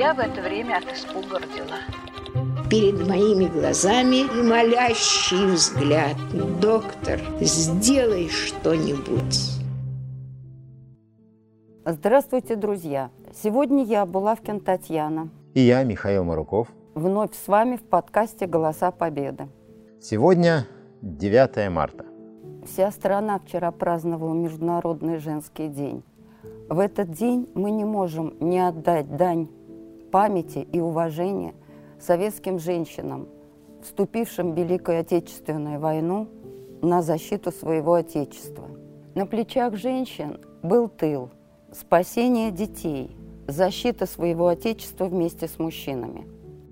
[0.00, 1.76] Я в это время от испуга родила.
[2.70, 6.16] Перед моими глазами молящий взгляд.
[6.58, 9.60] Доктор, сделай что-нибудь.
[11.84, 13.10] Здравствуйте, друзья!
[13.34, 15.28] Сегодня я, Булавкин Татьяна.
[15.52, 16.68] И я, Михаил Маруков.
[16.94, 19.48] Вновь с вами в подкасте «Голоса Победы».
[20.00, 20.66] Сегодня
[21.02, 22.06] 9 марта.
[22.64, 26.02] Вся страна вчера праздновала Международный женский день.
[26.70, 29.50] В этот день мы не можем не отдать дань
[30.10, 31.54] памяти и уважения
[32.00, 33.28] советским женщинам,
[33.82, 36.28] вступившим в Великую Отечественную войну
[36.82, 38.68] на защиту своего Отечества.
[39.14, 41.30] На плечах женщин был тыл–
[41.72, 43.16] спасение детей,
[43.46, 46.26] защита своего Отечества вместе с мужчинами.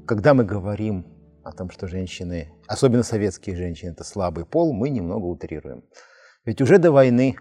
[0.06, 1.05] Когда мы говорим
[1.42, 5.84] о том, что женщины, особенно советские женщины, это слабый пол, мы немного утрируем.
[6.44, 7.36] Ведь уже до войны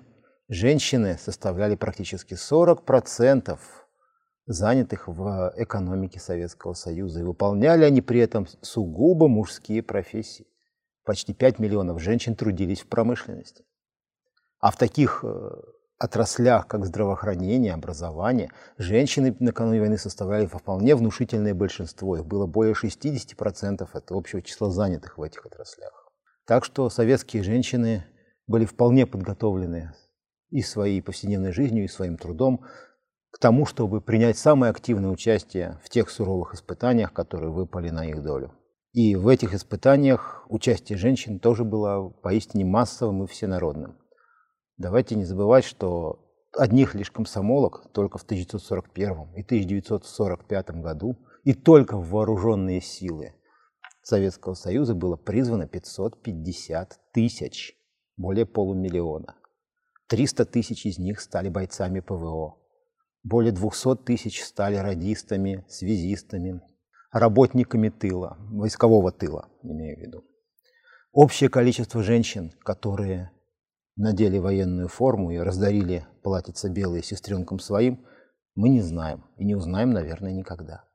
[0.50, 3.58] женщины составляли практически 40%
[4.48, 7.20] занятых в экономике Советского Союза.
[7.20, 10.48] И выполняли они при этом сугубо мужские профессии.
[11.04, 13.64] Почти 5 миллионов женщин трудились в промышленности.
[14.60, 15.50] А в таких э,
[16.00, 22.18] отраслях, как здравоохранение, образование, женщины накануне войны составляли вполне внушительное большинство.
[22.18, 26.12] Их было более 60% от общего числа занятых в этих отраслях.
[26.46, 28.06] Так что советские женщины
[28.48, 29.94] были вполне подготовлены
[30.50, 32.66] и своей повседневной жизнью, и своим трудом
[33.32, 38.24] к тому, чтобы принять самое активное участие в тех суровых испытаниях, которые выпали на их
[38.24, 38.54] долю.
[38.94, 43.98] И в этих испытаниях участие женщин тоже было поистине массовым и всенародным.
[44.78, 46.20] Давайте не забывать, что
[46.58, 53.34] одних лишь комсомолок только в 1941 и 1945 году и только в вооруженные силы
[54.08, 57.76] Советского Союза было призвано 550 тысяч,
[58.16, 59.36] более полумиллиона.
[60.08, 62.56] 300 тысяч из них стали бойцами ПВО.
[63.30, 66.62] Более 200 тысяч стали радистами, связистами,
[67.12, 70.26] работниками тыла, войскового тыла, имею в виду.
[71.12, 73.32] Общее количество женщин, которые
[73.98, 78.06] надели военную форму и раздарили платьица белые сестренкам своим,
[78.56, 80.86] мы не знаем и не узнаем, наверное, никогда.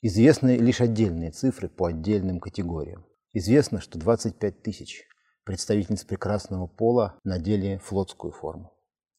[0.00, 3.04] Известны лишь отдельные цифры по отдельным категориям.
[3.34, 5.02] Известно, что 25 тысяч
[5.44, 8.72] представительниц прекрасного пола надели флотскую форму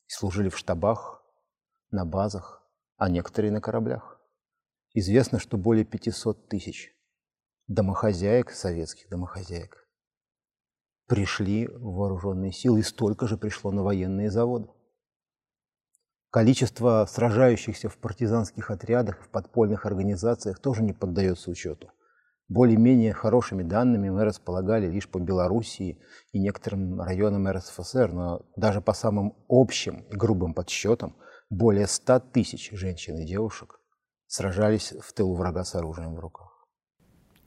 [0.08, 1.22] и служили в штабах,
[1.91, 2.63] на базах,
[2.97, 4.22] а некоторые на кораблях.
[4.94, 6.96] Известно, что более 500 тысяч
[7.68, 9.88] домохозяек, советских домохозяек,
[11.07, 14.69] пришли в вооруженные силы, и столько же пришло на военные заводы.
[16.31, 21.91] Количество сражающихся в партизанских отрядах, в подпольных организациях тоже не поддается учету.
[22.47, 26.00] Более-менее хорошими данными мы располагали лишь по Белоруссии
[26.31, 31.16] и некоторым районам РСФСР, но даже по самым общим и грубым подсчетам
[31.50, 33.80] более 100 тысяч женщин и девушек
[34.28, 36.68] сражались в тылу врага с оружием в руках.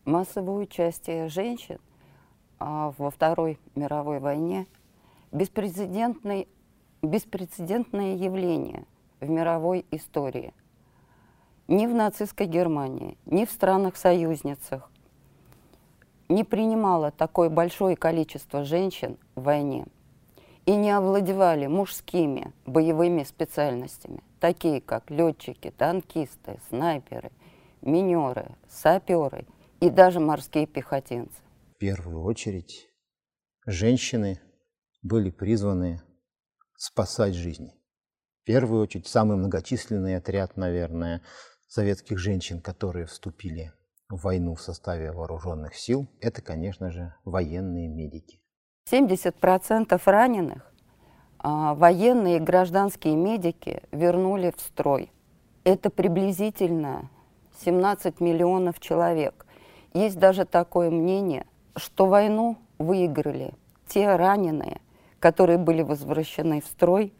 [0.05, 1.81] Массовое участие женщин
[2.59, 4.67] а, во Второй мировой войне
[5.33, 6.47] беспрецедентное,
[7.03, 8.87] беспрецедентное явление
[9.21, 10.55] в мировой истории.
[11.67, 14.91] Ни в нацистской Германии, ни в странах-союзницах
[16.29, 19.87] не принимало такое большое количество женщин в войне
[20.69, 27.33] и не овладевали мужскими боевыми специальностями, такие как летчики, танкисты, снайперы,
[27.81, 29.47] минеры, саперы
[29.81, 31.43] и даже морские пехотинцы
[31.79, 32.89] первую очередь
[33.67, 34.41] женщины
[35.03, 36.03] были призваны
[36.77, 37.73] спасать жизни.
[38.43, 41.23] В первую очередь самый многочисленный отряд, наверное,
[41.69, 43.73] советских женщин, которые вступили
[44.09, 48.43] в войну в составе вооруженных сил, это, конечно же, военные медики.
[48.91, 50.73] 70% раненых
[51.39, 55.11] а, военные и гражданские медики вернули в строй.
[55.65, 57.11] Это приблизительно
[57.65, 59.47] 17 миллионов человек.
[59.93, 61.47] Есть даже такое мнение–
[61.79, 63.53] что войну выиграли
[63.87, 64.81] те раненые,
[65.21, 67.13] которые были возвращены в строй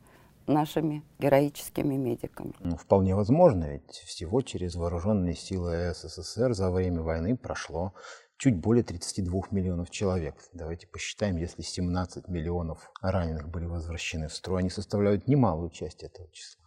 [0.49, 2.55] нашими героическими медиками.
[2.61, 7.95] Ну, вполне возможно, ведь всего через вооруженные силы СССР за время войны прошло
[8.37, 10.37] чуть более 32 миллионов человек.
[10.53, 16.29] Давайте посчитаем, если 17 миллионов раненых были возвращены в строй, они составляют немалую часть этого
[16.31, 16.65] числа.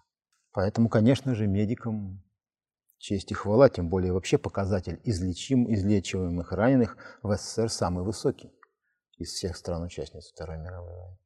[0.53, 2.21] Поэтому, конечно же, медикам
[3.01, 8.53] Честь и хвала, тем более вообще показатель излечим, излечиваемых раненых в СССР самый высокий
[9.17, 11.17] из всех стран-участниц Второй мировой войны.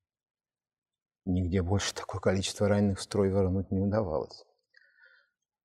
[1.26, 4.46] Нигде больше такое количество раненых в строй вернуть не удавалось.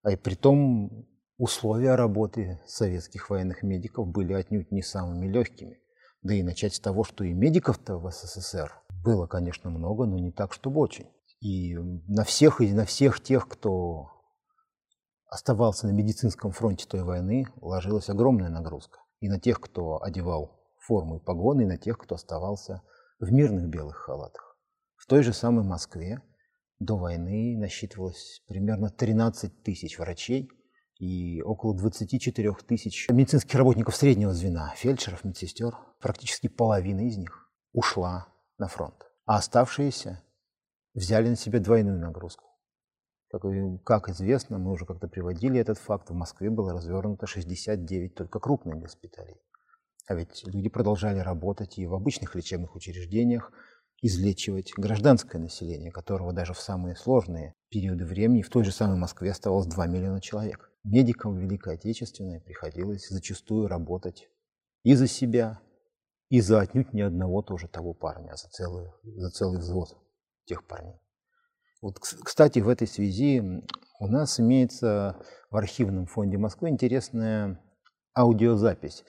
[0.02, 5.78] А и при том условия работы советских военных медиков были отнюдь не самыми легкими.
[6.22, 8.72] Да и начать с того, что и медиков-то в СССР
[9.04, 11.08] было, конечно, много, но не так, чтобы очень.
[11.40, 14.10] И на всех, и на всех тех, кто
[15.26, 19.00] оставался на медицинском фронте той войны, ложилась огромная нагрузка.
[19.20, 22.82] И на тех, кто одевал форму и погоны, и на тех, кто оставался
[23.18, 24.49] в мирных белых халатах.
[25.10, 26.22] Той же самой Москве
[26.78, 30.48] до войны насчитывалось примерно 13 тысяч врачей
[31.00, 35.76] и около 24 тысяч медицинских работников среднего звена, фельдшеров, медсестер.
[35.98, 39.04] Практически половина из них ушла на фронт.
[39.26, 40.22] А оставшиеся
[40.94, 42.44] взяли на себя двойную нагрузку.
[43.32, 43.42] Как,
[43.82, 48.78] как известно, мы уже как-то приводили этот факт, в Москве было развернуто 69 только крупных
[48.78, 49.42] госпиталей.
[50.06, 53.52] А ведь люди продолжали работать и в обычных лечебных учреждениях,
[54.02, 59.30] излечивать гражданское население, которого даже в самые сложные периоды времени в той же самой Москве
[59.30, 60.70] оставалось 2 миллиона человек.
[60.84, 64.30] Медикам Великой Отечественной приходилось зачастую работать
[64.82, 65.60] и за себя,
[66.30, 69.98] и за отнюдь не одного тоже того парня, а за целый, за целый взвод
[70.46, 70.98] тех парней.
[71.82, 73.42] Вот, кстати, в этой связи
[74.00, 75.20] у нас имеется
[75.50, 77.60] в архивном фонде Москвы интересная
[78.16, 79.04] аудиозапись.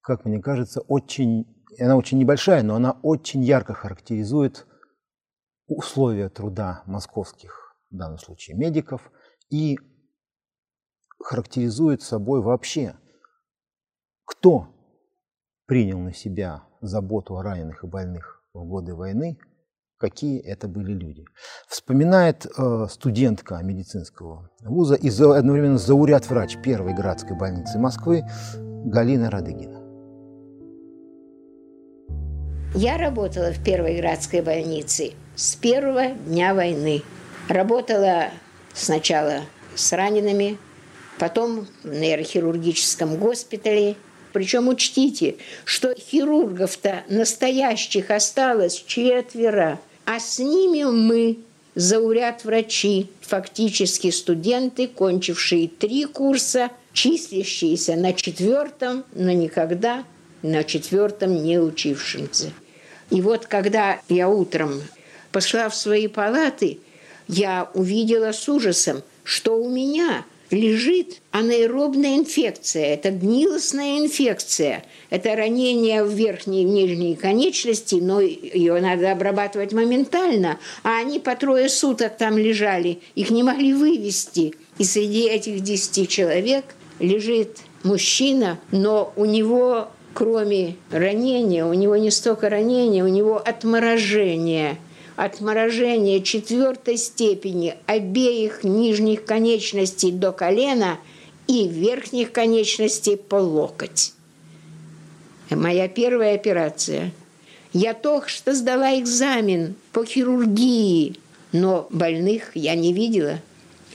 [0.00, 1.46] Как мне кажется, очень,
[1.78, 4.66] она очень небольшая, но она очень ярко характеризует
[5.66, 9.10] условия труда московских, в данном случае, медиков,
[9.50, 9.78] и
[11.18, 12.96] характеризует собой вообще,
[14.24, 14.68] кто
[15.66, 19.38] принял на себя заботу о раненых и больных в годы войны–
[19.98, 21.24] какие это были люди.
[21.66, 28.22] Вспоминает э, студентка медицинского вуза и за, одновременно зауряд-врач первой градской больницы Москвы
[28.54, 29.83] Галина Радыгина.
[32.74, 37.02] Я работала в первой градской больнице с первого дня войны.
[37.48, 38.30] Работала
[38.72, 39.42] сначала
[39.74, 40.58] с ранеными,
[41.18, 43.96] потом в нейрохирургическом госпитале.
[44.32, 51.38] Причем учтите, что хирургов-то настоящих осталось четверо– а с ними мы,
[51.74, 60.04] зауряд врачи, фактически студенты, кончившие три курса, числящиеся на четвертом, но никогда
[60.42, 62.52] на четвертом не учившимся.
[63.10, 64.82] И вот когда я утром
[65.32, 66.78] пошла в свои палаты,
[67.28, 76.04] я увидела с ужасом, что у меня лежит анаэробная инфекция, это гнилостная инфекция, это ранение
[76.04, 82.16] в верхней и нижней конечности, но ее надо обрабатывать моментально, а они по трое суток
[82.16, 84.54] там лежали, их не могли вывести.
[84.78, 86.64] И среди этих десяти человек
[87.00, 94.78] лежит мужчина, но у него кроме ранения, у него не столько ранения, у него отморожение–
[95.16, 100.98] отморожение четвертой степени обеих нижних конечностей до колена
[101.46, 104.12] и верхних конечностей по локоть.
[105.50, 107.12] Моя первая операция.
[107.72, 111.16] Я только что сдала экзамен по хирургии,
[111.52, 113.40] но больных я не видела.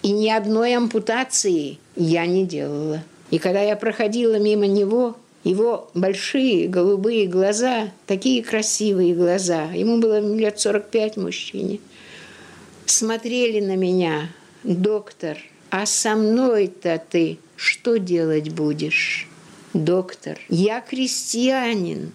[0.01, 3.04] И ни одной ампутации я не делала.
[3.31, 10.19] И когда я проходила мимо него, его большие голубые глаза, такие красивые глаза, ему было
[10.36, 11.80] лет 45 мужчине,
[12.86, 14.30] смотрели на меня,
[14.63, 15.38] доктор,
[15.69, 19.27] а со мной-то ты что делать будешь?
[19.74, 22.12] Доктор, я крестьянин,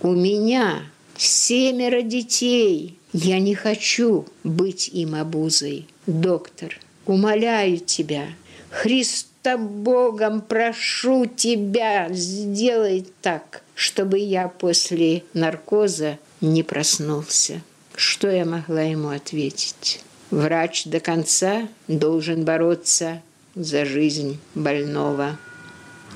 [0.00, 0.82] у меня
[1.16, 5.86] семеро детей, я не хочу быть им обузой.
[6.06, 8.26] Доктор, умоляю тебя,
[8.70, 17.60] Христос Христа Богом прошу тебя, сделай так, чтобы я после наркоза не проснулся.
[17.94, 20.00] Что я могла ему ответить?
[20.30, 23.20] Врач до конца должен бороться
[23.54, 25.36] за жизнь больного.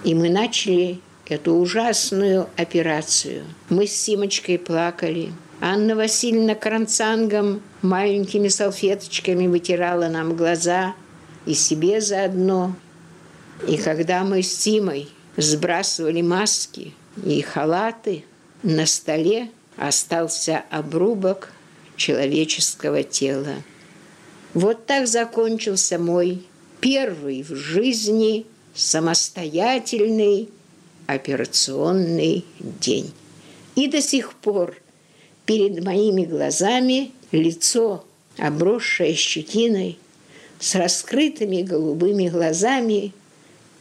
[0.05, 3.45] И мы начали эту ужасную операцию.
[3.69, 5.35] Мы с Симочкой плакали.
[5.61, 10.95] Анна Васильевна кранцангом маленькими салфеточками вытирала нам глаза
[11.45, 12.75] и себе заодно.
[13.67, 18.25] И когда мы с Тимой сбрасывали маски и халаты,
[18.63, 21.53] на столе остался обрубок
[21.97, 23.55] человеческого тела.
[24.55, 26.43] Вот так закончился мой
[26.81, 30.49] первый в жизни самостоятельный
[31.07, 33.13] операционный день.
[33.75, 34.77] И до сих пор
[35.47, 38.05] перед моими глазами лицо,
[38.37, 39.99] обросшее щетиной,
[40.61, 43.13] с раскрытыми голубыми глазами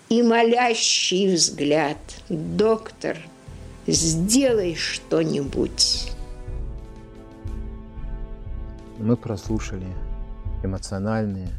[0.10, 1.98] и молящий взгляд.
[2.30, 3.18] Доктор,
[3.86, 6.12] сделай что-нибудь.
[8.98, 9.88] Мы прослушали
[10.64, 11.50] эмоциональные,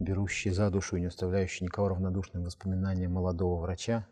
[0.00, 4.06] берущие за душу и не оставляющие никого равнодушным воспоминания молодого врача,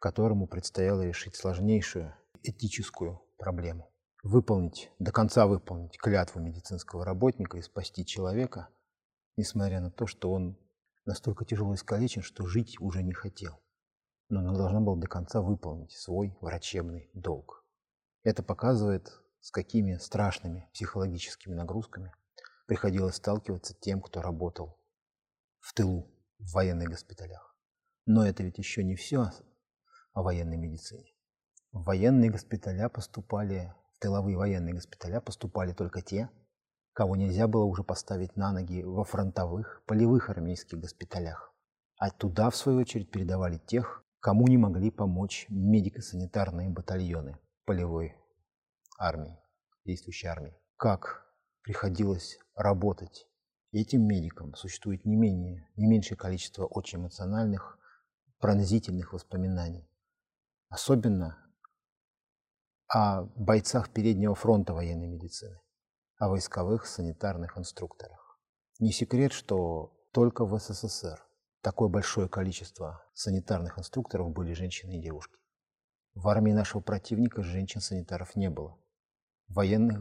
[0.00, 3.90] которому предстояло решить сложнейшую этическую проблему.
[4.22, 8.68] Выполнить, до конца выполнить клятву медицинского работника и спасти человека,
[9.36, 10.56] несмотря на то, что он
[11.08, 13.60] настолько тяжело искалечен, что жить уже не хотел.
[14.28, 17.64] Но она должна была до конца выполнить свой врачебный долг.
[18.22, 19.10] Это показывает,
[19.40, 22.12] с какими страшными психологическими нагрузками
[22.66, 24.78] приходилось сталкиваться тем, кто работал
[25.60, 27.56] в тылу, в военных госпиталях.
[28.04, 29.30] Но это ведь еще не все
[30.12, 31.14] о военной медицине.
[31.72, 36.28] В военные госпиталя поступали, в тыловые военные госпиталя поступали только те,
[36.98, 41.54] кого нельзя было уже поставить на ноги во фронтовых, полевых армейских госпиталях.
[41.96, 48.16] А туда, в свою очередь, передавали тех, кому не могли помочь медико-санитарные батальоны полевой
[48.98, 49.38] армии,
[49.84, 50.56] действующей армии.
[50.76, 51.24] Как
[51.62, 53.28] приходилось работать
[53.70, 57.78] этим медикам, существует не, менее, не меньшее количество очень эмоциональных,
[58.40, 59.88] пронзительных воспоминаний.
[60.68, 61.38] Особенно
[62.88, 65.60] о бойцах переднего фронта военной медицины
[66.18, 68.38] о войсковых санитарных инструкторах.
[68.80, 71.24] Не секрет, что только в СССР
[71.62, 75.36] такое большое количество санитарных инструкторов были женщины и девушки.
[76.14, 78.76] В армии нашего противника женщин-санитаров не было.
[79.46, 80.00] Военных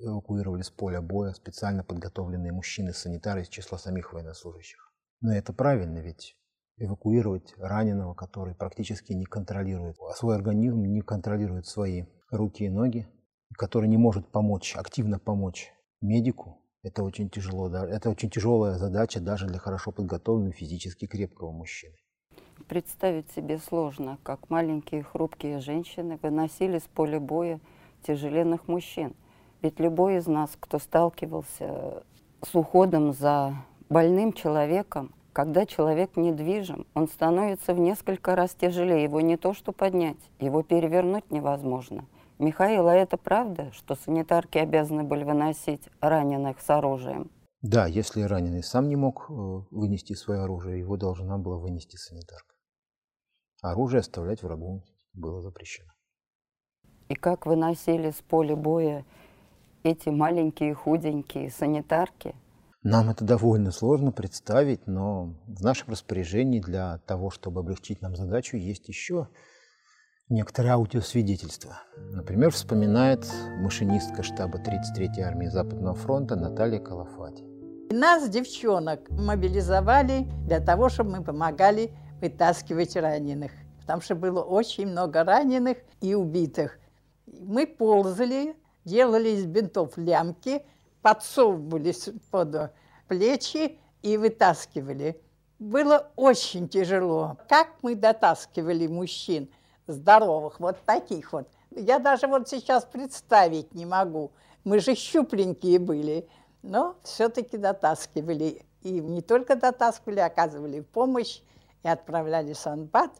[0.00, 4.92] эвакуировали с поля боя специально подготовленные мужчины-санитары из числа самих военнослужащих.
[5.20, 6.36] Но это правильно, ведь
[6.76, 13.08] эвакуировать раненого, который практически не контролирует, а свой организм не контролирует свои руки и ноги,
[13.56, 19.46] который не может помочь, активно помочь медику, это очень тяжело, это очень тяжелая задача даже
[19.46, 21.94] для хорошо подготовленного физически крепкого мужчины.
[22.66, 27.60] Представить себе сложно, как маленькие хрупкие женщины выносили с поля боя
[28.02, 29.14] тяжеленных мужчин.
[29.60, 32.02] Ведь любой из нас, кто сталкивался
[32.44, 33.54] с уходом за
[33.88, 39.04] больным человеком, когда человек недвижим, он становится в несколько раз тяжелее.
[39.04, 42.06] Его не то что поднять, его перевернуть невозможно–
[42.42, 47.30] Михаил, а это правда, что санитарки обязаны были выносить раненых с оружием?
[47.60, 49.32] Да, если раненый сам не мог э,
[49.70, 52.56] вынести свое оружие, его должна была вынести санитарка.
[53.62, 54.82] Оружие оставлять врагу
[55.12, 55.92] было запрещено.
[57.08, 59.04] И как выносили с поля боя
[59.84, 62.34] эти маленькие худенькие санитарки?
[62.82, 68.56] Нам это довольно сложно представить, но в нашем распоряжении для того, чтобы облегчить нам задачу,
[68.56, 69.28] есть еще
[70.32, 71.82] некоторые аудиосвидетельства.
[71.96, 73.26] Например, вспоминает
[73.60, 77.44] машинистка штаба 33-й армии Западного фронта Наталья Калафати.
[77.92, 83.52] Нас, девчонок, мобилизовали для того, чтобы мы помогали вытаскивать раненых.
[83.82, 86.78] Потому что было очень много раненых и убитых.
[87.26, 90.62] Мы ползали, делали из бинтов лямки,
[91.02, 92.72] подсовывались под
[93.08, 95.20] плечи и вытаскивали.
[95.58, 97.36] Было очень тяжело.
[97.48, 99.50] Как мы дотаскивали мужчин–
[99.86, 101.48] здоровых, вот таких вот.
[101.70, 104.32] Я даже вот сейчас представить не могу.
[104.64, 106.28] Мы же щупленькие были,
[106.62, 108.64] но все-таки дотаскивали.
[108.82, 111.40] И не только дотаскивали, оказывали помощь
[111.82, 113.10] и отправляли санбат,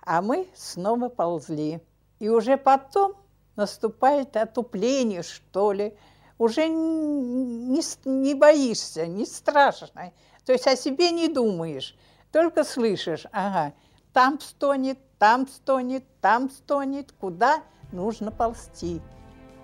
[0.00, 1.80] а мы снова ползли.
[2.18, 3.14] И уже потом
[3.56, 5.96] наступает отупление, что ли.
[6.38, 10.12] Уже не, не боишься, не страшно.
[10.44, 11.96] То есть о себе не думаешь,
[12.32, 13.74] только слышишь, ага,
[14.12, 19.00] там стонет, там стонет, там стонет, куда нужно ползти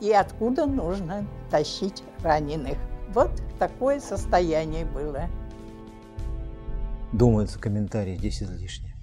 [0.01, 2.77] и откуда нужно тащить раненых.
[3.11, 5.29] Вот такое состояние было.
[7.13, 8.97] Думается, комментарий здесь излишне.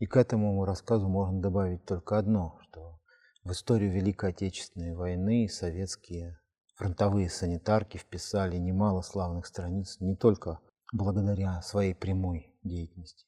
[0.00, 2.98] И к этому рассказу можно добавить только одно, что
[3.44, 6.40] в историю Великой Отечественной войны советские
[6.74, 10.58] фронтовые санитарки вписали немало славных страниц не только
[10.92, 13.26] благодаря своей прямой деятельности,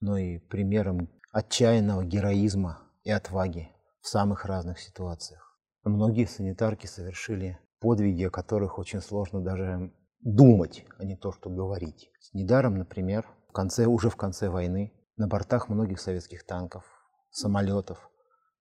[0.00, 3.70] но и примером отчаянного героизма и отваги
[4.00, 5.58] в самых разных ситуациях.
[5.84, 12.10] Многие санитарки совершили подвиги, о которых очень сложно даже думать, а не то, что говорить.
[12.32, 16.84] Недаром, например, в конце, уже в конце войны на бортах многих советских танков,
[17.30, 18.10] самолетов,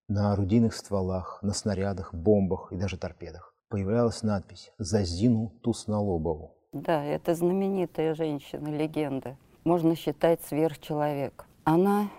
[0.07, 6.55] на орудийных стволах, на снарядах, бомбах и даже торпедах появлялась надпись «За Зину Туснолобову».
[6.73, 9.37] Да, это знаменитая женщина, легенда.
[9.63, 11.45] Можно считать сверхчеловек.
[11.63, 12.09] Она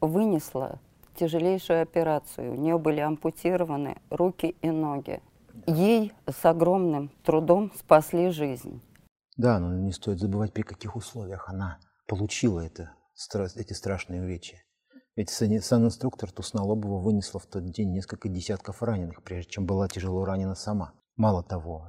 [0.00, 0.80] вынесла
[1.14, 2.52] тяжелейшую операцию.
[2.52, 5.20] У нее были ампутированы руки и ноги.
[5.66, 8.80] Ей с огромным трудом спасли жизнь.
[9.36, 12.92] Да, но не стоит забывать, при каких условиях она получила это,
[13.56, 14.62] эти страшные увечья.
[15.16, 20.54] Ведь санинструктор Туснолобова вынесла в тот день несколько десятков раненых, прежде чем была тяжело ранена
[20.54, 20.92] сама.
[21.16, 21.88] Мало того,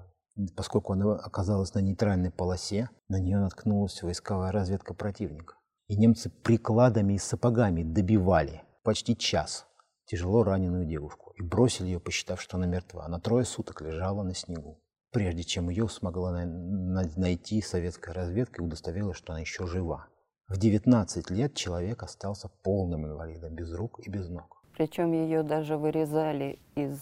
[0.56, 5.56] поскольку она оказалась на нейтральной полосе, на нее наткнулась войсковая разведка противника.
[5.91, 9.67] И немцы прикладами и сапогами добивали почти час
[10.05, 13.03] тяжело раненую девушку и бросили ее, посчитав, что она мертва.
[13.03, 14.79] Она трое суток лежала на снегу,
[15.12, 20.07] прежде чем ее смогла найти советская разведка и удостоверилась, что она еще жива.
[20.48, 24.63] В 19 лет человек остался полным инвалидом, без рук и без ног.
[24.77, 27.01] Причем ее даже вырезали из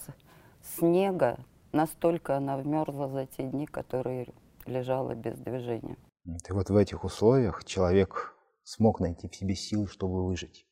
[0.78, 1.38] снега,
[1.70, 4.26] настолько она вмерзла за те дни, которые
[4.66, 5.96] лежала без движения.
[6.24, 10.66] И вот в этих условиях человек смог найти в себе силы, чтобы выжить.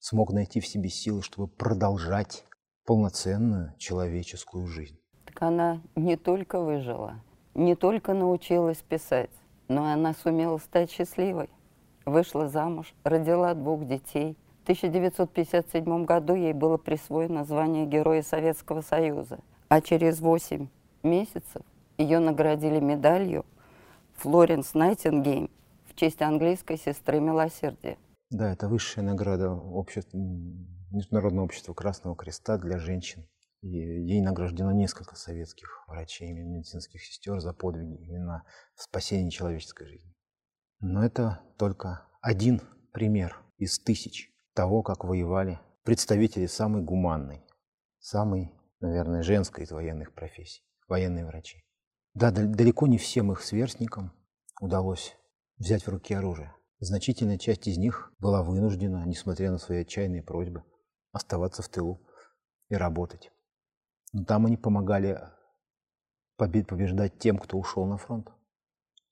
[0.00, 2.44] Смог найти в себе силы, чтобы продолжать
[2.84, 4.98] полноценную человеческую жизнь.
[5.24, 7.22] Так она не только выжила,
[7.54, 9.30] не только научилась писать,
[9.68, 11.48] но она сумела стать счастливой.
[12.04, 14.36] Вышла замуж, родила двух детей.
[14.60, 19.38] В 1957 году ей было присвоено звание Героя Советского Союза.
[19.68, 20.68] А через 8
[21.02, 21.62] месяцев
[21.96, 23.44] ее наградили медалью
[24.16, 25.50] Флоренс Найтингейм
[25.92, 27.98] в честь английской сестры милосердия.
[28.30, 30.16] Да, это высшая награда общества,
[30.90, 33.28] Международного общества Красного Креста для женщин.
[33.60, 38.44] И ей награждено несколько советских врачей и медицинских сестер за подвиги именно
[38.74, 40.14] в спасении человеческой жизни.
[40.80, 42.60] Но это только один
[42.92, 47.44] пример из тысяч того, как воевали представители самой гуманной,
[48.00, 51.62] самой, наверное, женской из военных профессий, военные врачи.
[52.14, 54.12] Да, далеко не всем их сверстникам
[54.60, 55.16] удалось
[55.58, 56.54] взять в руки оружие.
[56.80, 60.64] Значительная часть из них была вынуждена, несмотря на свои отчаянные просьбы,
[61.12, 62.04] оставаться в тылу
[62.68, 63.30] и работать.
[64.12, 65.20] Но там они помогали
[66.36, 68.28] побеждать тем, кто ушел на фронт.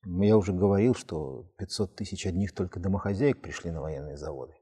[0.05, 4.55] Я уже говорил, что 500 тысяч одних только домохозяек пришли на военные заводы.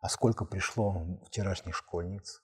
[0.00, 2.42] А сколько пришло вчерашних школьниц?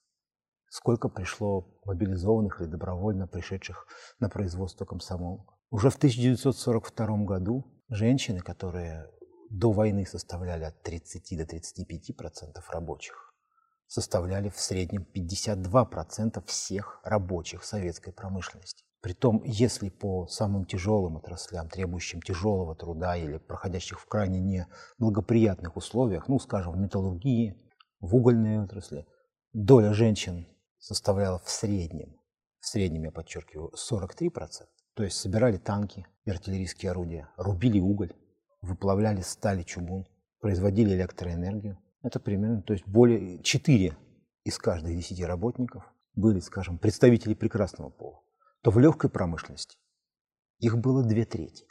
[0.69, 3.87] Сколько пришло мобилизованных или добровольно пришедших
[4.21, 5.55] на производство комсомолок?
[5.71, 9.11] Уже в 1942 году женщины, которые
[9.51, 13.35] до войны составляли от 30 до 35 процентов рабочих,
[13.87, 18.85] составляли в среднем 52% всех рабочих советской промышленности.
[19.01, 24.67] Притом, если по самым тяжелым отраслям, требующим тяжелого труда или проходящих в крайне
[24.99, 27.57] неблагоприятных условиях, ну, скажем, в металлургии,
[28.01, 29.07] в угольной отрасли,
[29.53, 30.49] доля женщин
[30.79, 32.17] составляла в среднем,
[32.61, 34.67] в среднем, я подчеркиваю, 43%.
[34.99, 38.13] То есть собирали танки и артиллерийские орудия, рубили уголь,
[38.63, 40.09] выплавляли сталь и чугун,
[40.41, 41.79] производили электроэнергию.
[42.03, 43.97] Это примерно, то есть более 4
[44.43, 45.85] из каждых 10 работников
[46.15, 48.25] были, скажем, представители прекрасного пола.
[48.63, 49.79] То в легкой промышленности
[50.59, 51.65] их было две трети.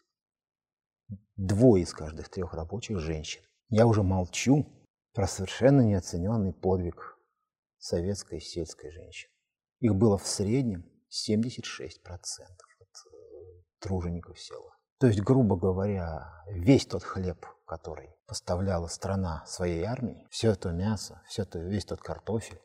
[1.35, 3.41] Двое из каждых трех рабочих женщин.
[3.67, 4.65] Я уже молчу
[5.13, 7.19] про совершенно неоцененный подвиг
[7.77, 9.33] советской сельской женщины.
[9.81, 12.66] Их было в среднем 76% от э,
[13.79, 14.77] тружеников села.
[14.99, 21.21] То есть, грубо говоря, весь тот хлеб, который поставляла страна своей армии, все это мясо,
[21.27, 22.59] все это, весь тот картофель,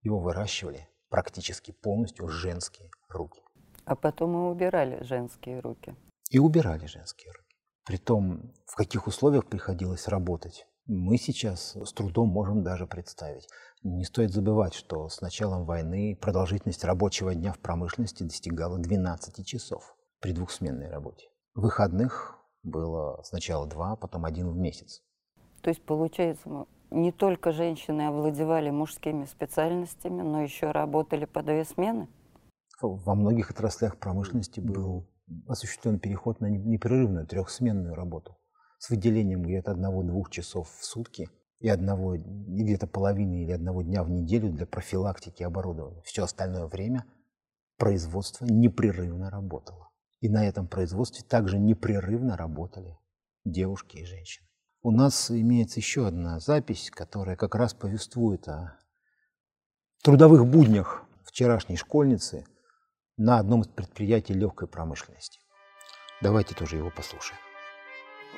[0.00, 3.42] его выращивали практически полностью женские руки.
[3.84, 5.94] А потом и убирали женские руки.
[6.30, 7.56] И убирали женские руки.
[7.84, 13.46] Притом, в каких условиях приходилось работать, мы сейчас с трудом можем даже представить.
[13.82, 19.95] Не стоит забывать, что с началом войны продолжительность рабочего дня в промышленности достигала 12 часов
[20.20, 21.28] при двухсменной работе.
[21.54, 25.02] Выходных было сначала два, потом один в месяц.
[25.62, 32.08] То есть, получается, не только женщины овладевали мужскими специальностями, но еще работали по две смены?
[32.80, 35.08] Во многих отраслях промышленности был
[35.48, 38.36] осуществлен переход на непрерывную трехсменную работу
[38.78, 44.10] с выделением где-то одного-двух часов в сутки и одного, где-то половины или одного дня в
[44.10, 46.02] неделю для профилактики оборудования.
[46.02, 47.06] Все остальное время
[47.78, 49.90] производство непрерывно работало.
[50.20, 52.98] И на этом производстве также непрерывно работали
[53.44, 54.46] девушки и женщины.
[54.82, 58.78] У нас имеется еще одна запись, которая как раз повествует о
[60.02, 62.46] трудовых буднях вчерашней школьницы
[63.16, 65.40] на одном из предприятий легкой промышленности.
[66.22, 67.40] Давайте тоже его послушаем.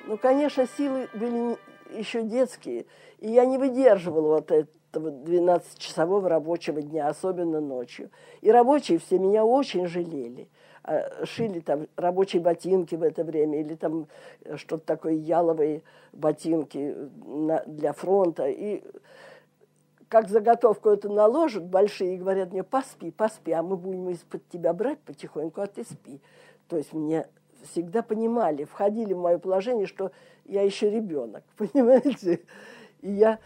[0.06, 1.58] Ну, конечно, силы были
[1.96, 2.86] еще детские,
[3.18, 8.10] и я не выдерживала вот этого 12-часового рабочего дня, особенно ночью.
[8.40, 10.48] И рабочие все меня очень жалели.
[10.88, 14.06] А, шили там рабочие ботинки в это время или там
[14.56, 15.82] что-то такое яловые
[16.14, 16.96] ботинки
[17.66, 18.46] для фронта.
[18.48, 18.82] И
[20.08, 24.72] как заготовку это наложат большие и говорят мне, поспи, поспи, а мы будем из-под тебя
[24.72, 26.22] брать потихоньку, а ты спи.
[26.68, 27.28] То есть мне
[27.70, 30.10] всегда понимали, входили в мое положение, что
[30.46, 32.40] я еще ребенок, понимаете?
[33.02, 33.38] И я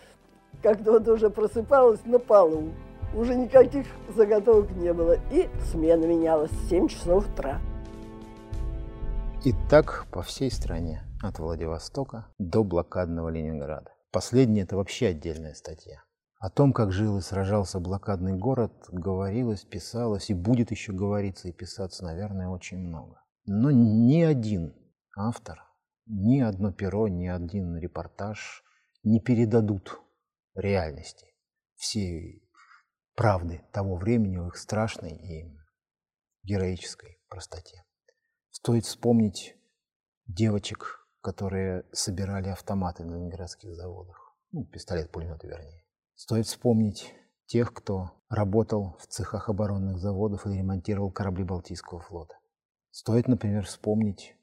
[0.63, 2.71] как-то вот уже просыпалась на полу,
[3.15, 7.61] уже никаких заготовок не было, и смена менялась в 7 часов утра.
[9.45, 13.91] И так по всей стране, от Владивостока до блокадного Ленинграда.
[14.13, 16.03] Последняя– это вообще отдельная статья.
[16.39, 21.53] О том, как жил и сражался блокадный город, говорилось, писалось и будет еще говориться и
[21.53, 23.23] писаться, наверное, очень много.
[23.47, 24.75] Но ни один
[25.17, 25.61] автор
[26.07, 28.63] ни одно перо, ни один репортаж
[29.03, 30.01] не передадут
[30.55, 31.27] реальности,
[31.77, 32.49] всей
[33.15, 35.57] правды того времени в их страшной и
[36.43, 37.85] героической простоте.
[38.51, 39.57] Стоит вспомнить
[40.27, 44.37] девочек, которые собирали автоматы на ленинградских заводах.
[44.51, 45.85] Ну, пистолет-пулемет, вернее.
[46.15, 47.15] Стоит вспомнить
[47.47, 52.35] тех, кто работал в цехах оборонных заводов и ремонтировал корабли Балтийского флота.
[52.91, 54.37] Стоит, например, вспомнить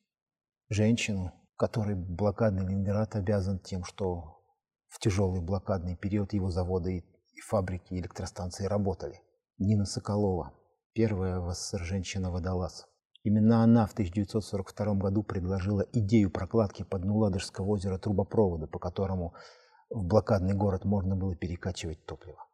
[0.70, 4.42] женщину, которой блокадный Ленинград обязан тем, что
[4.88, 7.02] в тяжелый блокадный период его заводы и
[7.42, 9.22] фабрики, и электростанции работали.
[9.58, 10.54] Нина Соколова,
[10.94, 12.88] первая в СССР женщина-водолаз.
[13.24, 19.34] Именно она в 1942 году предложила идею прокладки под Ладожского озера трубопровода, по которому
[19.90, 22.46] в блокадный город можно было перекачивать топливо.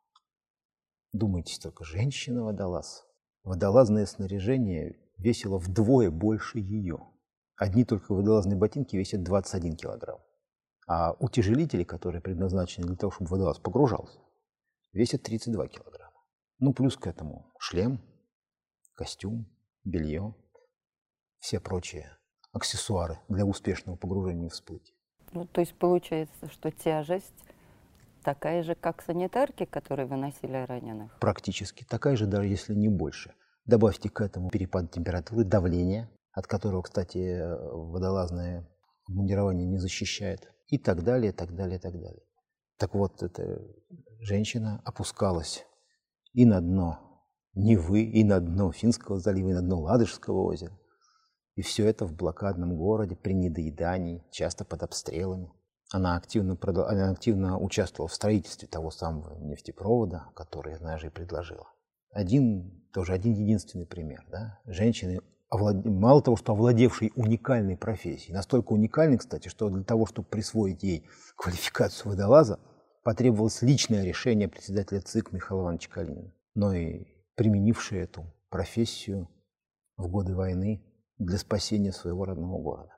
[1.14, 3.06] Думаете, только женщина-водолаз.
[3.44, 7.00] Водолазное снаряжение весило вдвое больше ее.
[7.56, 10.20] Одни только водолазные ботинки весят 21 килограмм.
[10.88, 14.20] А утяжелители, которые предназначены для того, чтобы водолаз погружался,
[14.96, 16.24] весят 32 килограмма.
[16.60, 18.02] Ну, плюс к этому шлем,
[18.96, 19.46] костюм,
[19.84, 20.34] белье,
[21.40, 22.18] все прочие
[22.54, 24.96] аксессуары для успешного погружения в всплытие.
[25.34, 27.44] Ну, то есть получается, что тяжесть
[28.24, 31.20] такая же, как санитарки, которые выносили раненых?
[31.20, 33.34] Практически такая же, даже если не больше.
[33.66, 37.42] Добавьте к этому перепад температуры, давление, от которого, кстати,
[37.74, 38.70] водолазное
[39.08, 42.24] мундирование не защищает, и так далее, так далее, так далее.
[42.78, 43.62] Так вот, эта
[44.26, 45.66] женщина опускалась
[46.34, 47.00] и на дно
[47.54, 50.78] Невы, и на дно Финского залива, и на дно Ладожского озера.
[51.56, 55.54] И все это в блокадном городе, при недоедании, часто под обстрелами.
[55.90, 61.66] Она активно, она активно участвовала в строительстве того самого нефтепровода, который я даже и предложила.
[62.12, 64.26] Один, тоже один единственный пример.
[64.30, 64.60] Да?
[64.66, 70.84] Женщины, мало того, что овладевшей уникальной профессией, настолько уникальной, кстати, что для того, чтобы присвоить
[70.84, 71.08] ей
[71.38, 72.60] квалификацию водолаза,
[73.06, 76.34] потребовалось личное решение председателя ЦИК Михаила Ивановича Калинина.
[76.56, 79.30] Но и применившая эту профессию
[79.96, 80.84] в годы войны
[81.20, 82.96] для спасения своего родного города.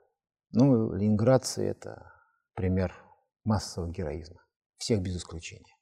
[0.52, 2.10] Ну, ленинградцы– это
[2.54, 2.94] пример
[3.44, 4.40] массового героизма,
[4.78, 5.76] всех без исключения.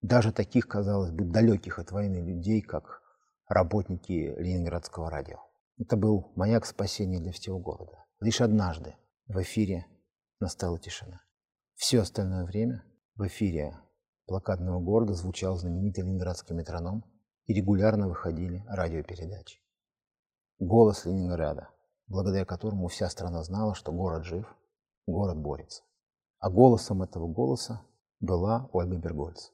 [0.00, 3.02] Даже таких, казалось бы, далеких от войны людей, как
[3.46, 5.36] работники Ленинградского радио.
[5.78, 8.06] Это был маяк спасения для всего города.
[8.20, 9.86] Лишь однажды в эфире
[10.40, 11.20] настала тишина.
[11.74, 12.82] Все остальное время
[13.16, 13.76] в эфире
[14.26, 17.04] блокадного города звучал знаменитый ленинградский метроном
[17.46, 19.60] и регулярно выходили радиопередачи.
[20.58, 21.70] Голос Ленинграда
[22.08, 24.46] благодаря которому вся страна знала, что город жив,
[25.06, 25.82] город борется.
[26.38, 27.82] А голосом этого голоса
[28.20, 29.50] была Ольга Бергольц.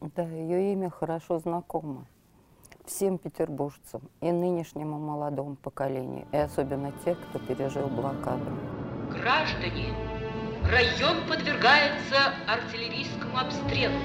[0.00, 2.06] Да, ее имя хорошо знакомо
[2.84, 8.44] всем петербуржцам и нынешнему молодому поколению, и особенно тех, кто пережил блокаду.
[9.10, 9.94] Граждане,
[10.70, 13.98] район подвергается артиллерийскому обстрелу.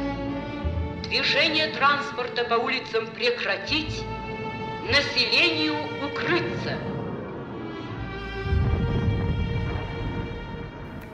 [1.04, 4.04] Движение транспорта по улицам прекратить,
[4.88, 6.78] населению укрыться.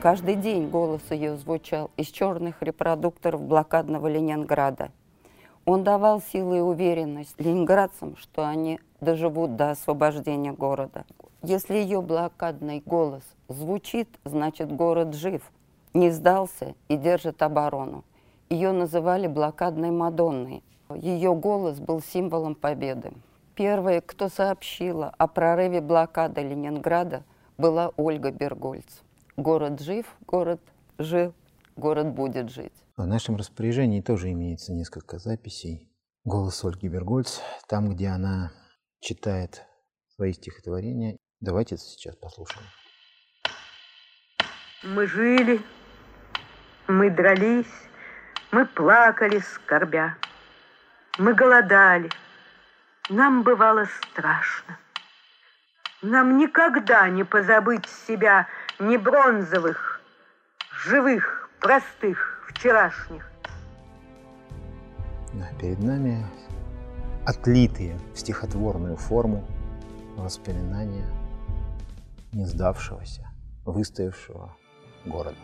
[0.02, 4.90] Каждый день голос ее звучал из черных репродукторов блокадного Ленинграда.
[5.64, 11.04] Он давал силы и уверенность ленинградцам, что они доживут до освобождения города.
[11.46, 15.42] Если ее блокадный голос звучит, значит город жив,
[15.94, 18.02] не сдался и держит оборону.
[18.50, 20.64] Ее называли блокадной Мадонной.
[20.92, 23.12] Ее голос был символом победы.
[23.54, 27.22] Первой, кто сообщила о прорыве блокады Ленинграда,
[27.56, 29.02] была Ольга Бергольц.
[29.36, 30.60] Город жив, город
[30.98, 31.32] жил,
[31.76, 32.74] город будет жить.
[32.96, 35.88] В нашем распоряжении тоже имеется несколько записей.
[36.24, 38.50] Голос Ольги Бергольц, там, где она
[38.98, 39.64] читает
[40.16, 41.16] свои стихотворения.
[41.40, 42.64] Давайте это сейчас послушаем.
[44.82, 45.60] Мы жили,
[46.86, 47.66] мы дрались,
[48.52, 50.16] мы плакали, скорбя.
[51.18, 52.10] Мы голодали,
[53.10, 54.78] нам бывало страшно.
[56.02, 58.46] Нам никогда не позабыть себя
[58.78, 60.00] не бронзовых,
[60.70, 63.30] живых, простых, вчерашних.
[65.60, 66.24] Перед нами
[67.26, 69.46] отлитые в стихотворную форму
[70.16, 71.06] воспоминания
[72.36, 73.22] не сдавшегося,
[73.64, 74.54] выстоявшего
[75.06, 75.38] города.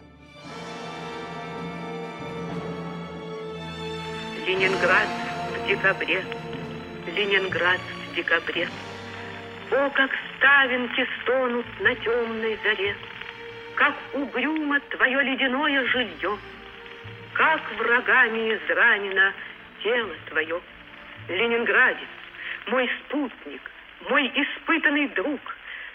[4.46, 5.08] Ленинград
[5.56, 6.22] в декабре,
[7.06, 8.68] Ленинград в декабре.
[9.70, 12.94] О, как ставинки стонут на темной заре,
[13.74, 16.38] как угрюмо твое ледяное жилье,
[17.32, 19.32] Как врагами изранено
[19.82, 20.60] тело твое.
[21.28, 22.08] Ленинградец,
[22.66, 23.62] мой спутник,
[24.10, 25.40] мой испытанный друг,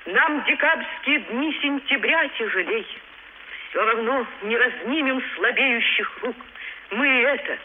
[0.08, 2.86] Нам декабрьские дни сентября тяжелей.
[3.70, 6.36] Все равно не разнимем слабеющих рук.
[6.91, 7.58] Мы и это,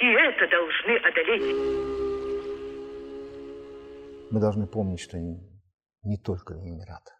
[0.00, 1.52] и это должны одолеть.
[4.30, 7.12] Мы должны помнить, что не только Ленинград,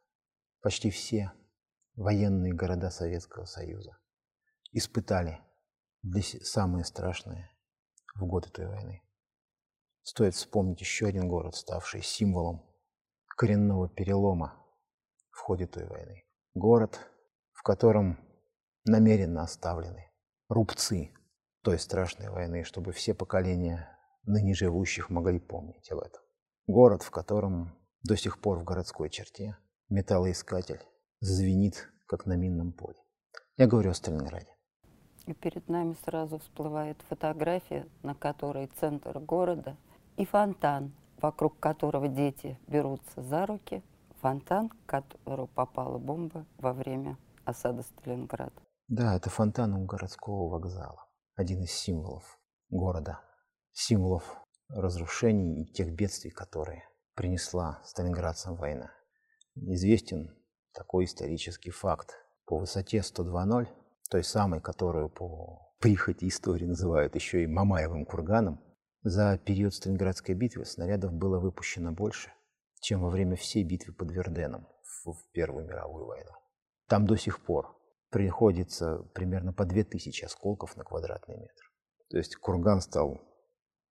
[0.62, 1.32] почти все
[1.94, 3.98] военные города Советского Союза
[4.72, 5.38] испытали
[6.44, 7.50] самые страшные
[8.14, 9.02] в год этой войны.
[10.02, 12.64] Стоит вспомнить еще один город, ставший символом
[13.37, 14.62] коренного перелома
[15.33, 16.25] в ходе той войны.
[16.55, 17.01] Город,
[17.53, 18.18] в котором
[18.85, 20.12] намеренно оставлены
[20.49, 21.12] рубцы
[21.62, 23.88] той страшной войны, чтобы все поколения
[24.25, 26.23] ныне живущих могли помнить об этом.
[26.66, 29.57] Город, в котором до сих пор в городской черте
[29.88, 30.81] металлоискатель
[31.21, 32.99] звенит, как на минном поле.
[33.57, 34.55] Я говорю о Сталинграде.
[35.27, 39.77] И перед нами сразу всплывает фотография, на которой центр города
[40.16, 43.83] и фонтан, вокруг которого дети берутся за руки.
[44.22, 48.54] Фонтан, в который попала бомба во время осады Сталинграда.
[48.87, 51.08] Да, это фонтан у городского вокзала.
[51.35, 52.38] Один из символов
[52.70, 53.20] города.
[53.72, 54.22] Символов
[54.68, 56.85] разрушений и тех бедствий, которые
[57.16, 58.92] принесла сталинградцам война.
[59.56, 60.32] Известен
[60.72, 62.14] такой исторический факт.
[62.46, 63.66] По высоте 102.0,
[64.08, 68.61] той самой, которую по прихоти истории называют еще и Мамаевым курганом,
[69.02, 72.30] за период Сталинградской битвы снарядов было выпущено больше,
[72.83, 74.68] чем во время всей битвы под Верденом
[75.05, 76.33] в Первую мировую войну.
[76.88, 77.77] Там до сих пор
[78.11, 81.73] приходится примерно по 2000 осколков на квадратный метр.
[82.11, 83.21] То есть курган стал,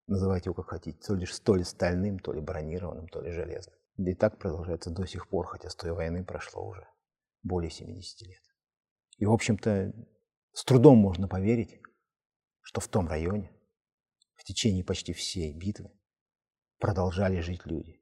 [0.08, 3.76] называйте его как хотите, то ли, то ли стальным, то ли бронированным, то ли железным.
[3.98, 6.88] И так продолжается до сих пор, хотя с той войны прошло уже
[7.44, 8.42] более 70 лет.
[9.18, 9.94] И, в общем-то,
[10.54, 11.82] с трудом можно поверить,
[12.62, 13.52] что в том районе
[14.36, 15.92] в течение почти всей битвы
[16.78, 18.01] продолжали жить люди.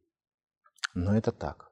[1.05, 1.71] Но это так.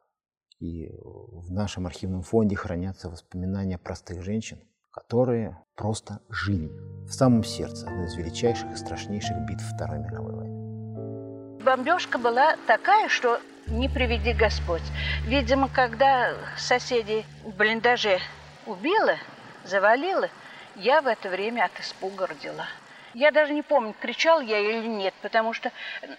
[0.60, 4.60] И в нашем архивном фонде хранятся воспоминания простых женщин,
[4.92, 6.70] которые просто жили
[7.06, 11.64] в самом сердце одной из величайших и страшнейших битв Второй мировой войны.
[11.64, 14.82] Бомбежка была такая, что не приведи Господь.
[15.26, 18.20] Видимо, когда соседи в блиндаже
[18.66, 19.18] убила,
[19.66, 20.30] завалила,
[20.78, 22.66] я в это время от испуга родила.
[23.14, 25.72] Я даже не помню, кричал я или нет, потому что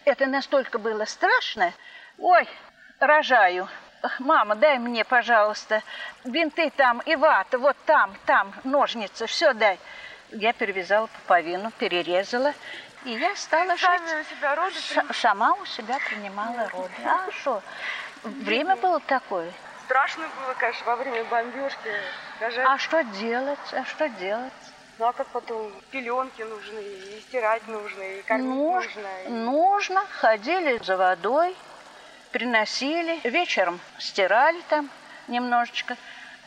[0.05, 1.73] это настолько было страшно.
[2.19, 2.47] Ой,
[3.01, 3.69] рожаю.
[4.21, 5.83] Мама, дай мне, пожалуйста,
[6.25, 9.79] бинты там и вата, вот там, там, ножницы, все дай.
[10.31, 12.55] Я перевязала пуповину, перерезала,
[13.05, 14.27] и я стала Сами жить.
[14.27, 16.93] у себя роды С- Сама у себя принимала роды.
[17.05, 17.61] А что?
[18.23, 19.51] Время было такое.
[19.87, 21.91] Страшно было, конечно, во время бомбежки.
[22.39, 22.63] Даже...
[22.63, 23.59] А что делать?
[23.73, 24.53] А что делать?
[24.99, 25.73] Ну а как потом?
[25.91, 29.09] Пеленки нужны, и стирать нужно, и кормить Нуж- нужно.
[29.27, 30.03] и- Нужно.
[30.21, 31.57] Ходили за водой,
[32.33, 33.21] приносили.
[33.25, 34.91] Вечером стирали там
[35.29, 35.97] немножечко.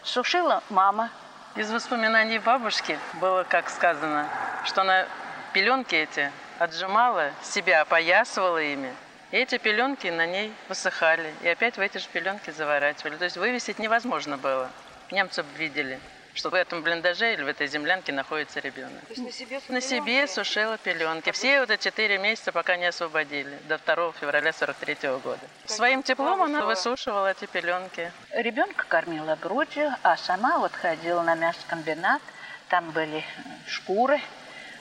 [0.03, 1.09] Сушила мама.
[1.55, 4.27] Из воспоминаний бабушки было, как сказано,
[4.63, 5.05] что она
[5.53, 8.93] пеленки эти отжимала, себя опоясывала ими.
[9.31, 11.33] И эти пеленки на ней высыхали.
[11.41, 13.17] И опять в эти же пеленки заворачивали.
[13.17, 14.69] То есть вывесить невозможно было.
[15.11, 15.99] Немцы бы видели,
[16.33, 19.01] что в этом блиндаже или в этой землянке находится ребенок.
[19.07, 21.31] То есть на себе На себе сушила пеленки.
[21.31, 25.39] Все вот эти четыре месяца, пока не освободили, до 2 февраля 43 года.
[25.65, 28.11] Своим теплом она высушивала эти пеленки.
[28.31, 32.21] Ребенка кормила грудью, а сама вот ходила на мясокомбинат.
[32.69, 33.23] Там были
[33.67, 34.21] шкуры,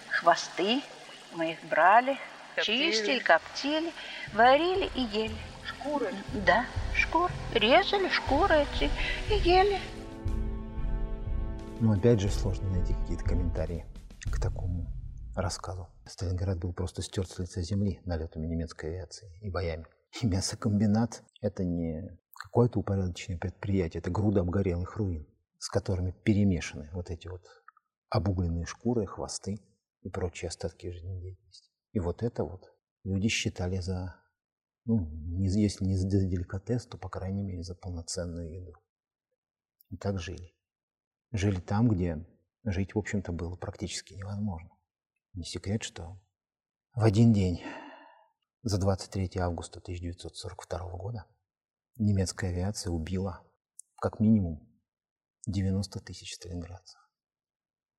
[0.08, 0.82] хвосты.
[1.32, 2.18] Мы их брали,
[2.56, 2.90] Коптили.
[2.92, 3.92] чистили, коптили,
[4.32, 5.36] варили и ели.
[5.66, 6.12] Шкуры.
[6.46, 6.64] Да,
[6.96, 7.32] шкуры.
[7.54, 8.90] Резали шкуры эти
[9.28, 9.80] и ели.
[11.82, 13.86] Но опять же сложно найти какие-то комментарии
[14.30, 14.92] к такому
[15.34, 15.88] рассказу.
[16.04, 19.86] Сталинград был просто стерт с лица земли налетами немецкой авиации и боями.
[20.20, 25.26] И мясокомбинат– это не какое-то упорядоченное предприятие, это груда обгорелых руин,
[25.58, 27.46] с которыми перемешаны вот эти вот
[28.10, 29.58] обугленные шкуры, хвосты
[30.02, 31.70] и прочие остатки жизнедеятельности.
[31.92, 34.16] И вот это вот люди считали за,
[34.84, 38.74] ну, если не за деликатес, то, по крайней мере, за полноценную еду.
[39.88, 40.52] И так жили.
[41.32, 42.24] Жили там, где
[42.64, 44.70] жить, в общем-то, было практически невозможно.
[45.34, 46.20] Не секрет, что
[46.94, 47.62] в один день,
[48.62, 51.26] за 23 августа 1942 года,
[51.96, 53.46] немецкая авиация убила
[53.96, 54.68] как минимум
[55.46, 56.98] 90 тысяч сталинградцев.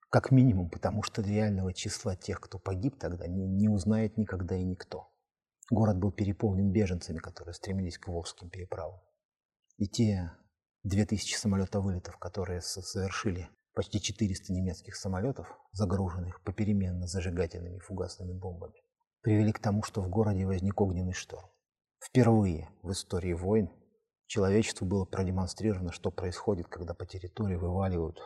[0.09, 4.63] Как минимум, потому что реального числа тех, кто погиб тогда, не, не узнает никогда и
[4.63, 5.09] никто.
[5.69, 8.99] Город был переполнен беженцами, которые стремились к Волжским переправам.
[9.77, 10.31] И те
[10.83, 18.81] 2000 самолетов-вылетов, которые со- совершили почти 400 немецких самолетов, загруженных попеременно зажигательными и фугасными бомбами,
[19.21, 21.49] привели к тому, что в городе возник огненный шторм.
[22.03, 23.69] Впервые в истории войн
[24.25, 28.19] человечеству было продемонстрировано, что происходит, когда по территории вываливают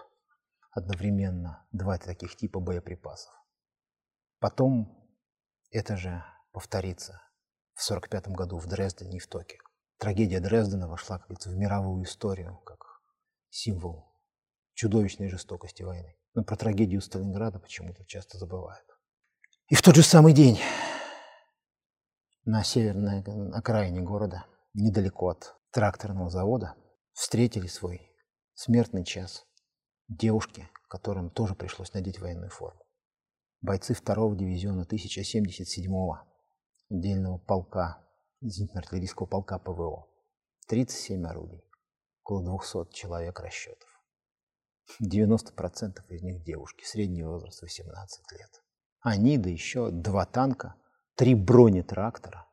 [0.72, 3.34] одновременно два таких типа боеприпасов.
[4.39, 5.06] Потом
[5.72, 7.22] это же повторится
[7.74, 9.60] в 1945 году в Дрездене и в Токио.
[9.98, 13.02] Трагедия Дрездена вошла, как в мировую историю, как
[13.50, 14.12] символ
[14.74, 16.16] чудовищной жестокости войны.
[16.34, 18.86] Но про трагедию Сталинграда почему-то часто забывают.
[19.70, 20.60] И в тот же самый день
[22.44, 26.76] на северной окраине города, недалеко от тракторного завода,
[27.14, 28.12] встретили свой
[28.54, 29.46] смертный час
[30.08, 32.82] девушки, которым тоже пришлось надеть военную форму.
[33.62, 36.20] Бойцы второго дивизиона 1077-го
[36.90, 38.05] отдельного полка,
[38.50, 40.08] зенитно-артиллерийского полка ПВО.
[40.68, 41.64] 37 орудий,
[42.24, 43.90] около 200 человек расчетов.
[45.02, 48.64] 90% из них девушки, средний возраст 18 лет.
[49.02, 50.76] Они, да еще два танка,
[51.16, 52.48] три бронетрактора,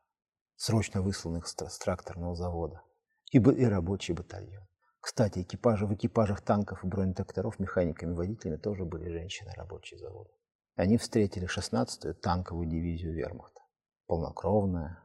[0.56, 2.82] срочно высланных с тракторного завода,
[3.30, 4.66] и, рабочий батальон.
[5.00, 10.30] Кстати, экипажи, в экипажах танков и бронетракторов механиками, водителями тоже были женщины рабочие завода.
[10.76, 13.60] Они встретили 16-ю танковую дивизию вермахта.
[14.06, 15.01] Полнокровная,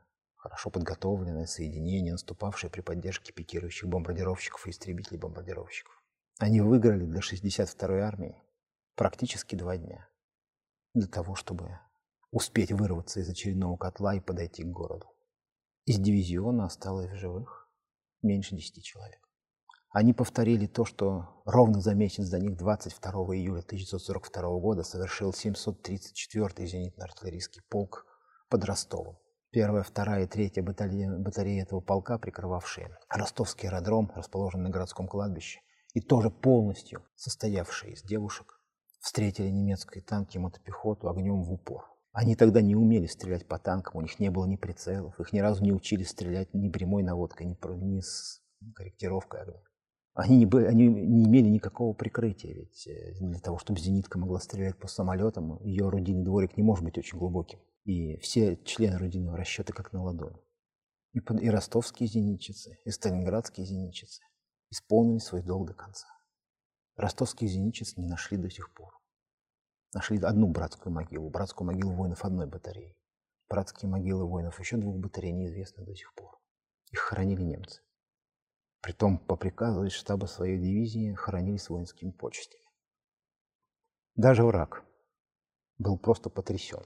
[0.47, 6.01] хорошо подготовленное соединение, наступавшее при поддержке пикирующих бомбардировщиков и истребителей-бомбардировщиков.
[6.39, 8.41] Они выиграли для 62-й армии
[8.95, 10.07] практически два дня
[10.93, 11.77] для того, чтобы
[12.31, 15.07] успеть вырваться из очередного котла и подойти к городу.
[15.83, 17.69] Из дивизиона осталось в живых
[18.21, 19.19] меньше 10 человек.
[19.89, 26.67] Они повторили то, что ровно за месяц до них 22 июля 1942 года совершил 734-й
[26.67, 28.05] зенитно-артиллерийский полк
[28.47, 29.17] под Ростовом.
[29.51, 35.62] Первая, вторая и третья батареи, этого полка, прикрывавшие ростовский аэродром, расположенный на городском кладбище,
[35.93, 38.60] и тоже полностью состоявшие из девушек,
[38.99, 41.86] встретили немецкие танки и мотопехоту огнем в упор.
[42.12, 45.39] Они тогда не умели стрелять по танкам, у них не было ни прицелов, их ни
[45.39, 48.41] разу не учили стрелять ни прямой наводкой, ни, ни с
[48.75, 49.62] корректировкой огня.
[50.13, 54.39] Они не, были, они не имели никакого прикрытия, ведь э, для того, чтобы зенитка могла
[54.39, 57.60] стрелять по самолетам, ее орудийный дворик не может быть очень глубоким.
[57.88, 60.43] И все члены орудийного расчета как на ладони.
[61.13, 64.21] И, и ростовские зенитчицы, и сталинградские зенитчицы
[64.69, 66.06] исполнили свой долг до конца.
[66.97, 68.91] Ростовских зенитчиц не нашли до сих пор.
[69.93, 72.97] Нашли одну братскую могилу, братскую могилу воинов одной батареи.
[73.47, 76.38] Братские могилы воинов еще двух батарей неизвестны до сих пор.
[76.91, 77.82] Их хоронили немцы.
[78.82, 82.69] Притом по приказу из штаба своей дивизии хоронили с воинскими почестями.
[84.15, 84.84] Даже враг
[85.78, 86.84] был просто потрясен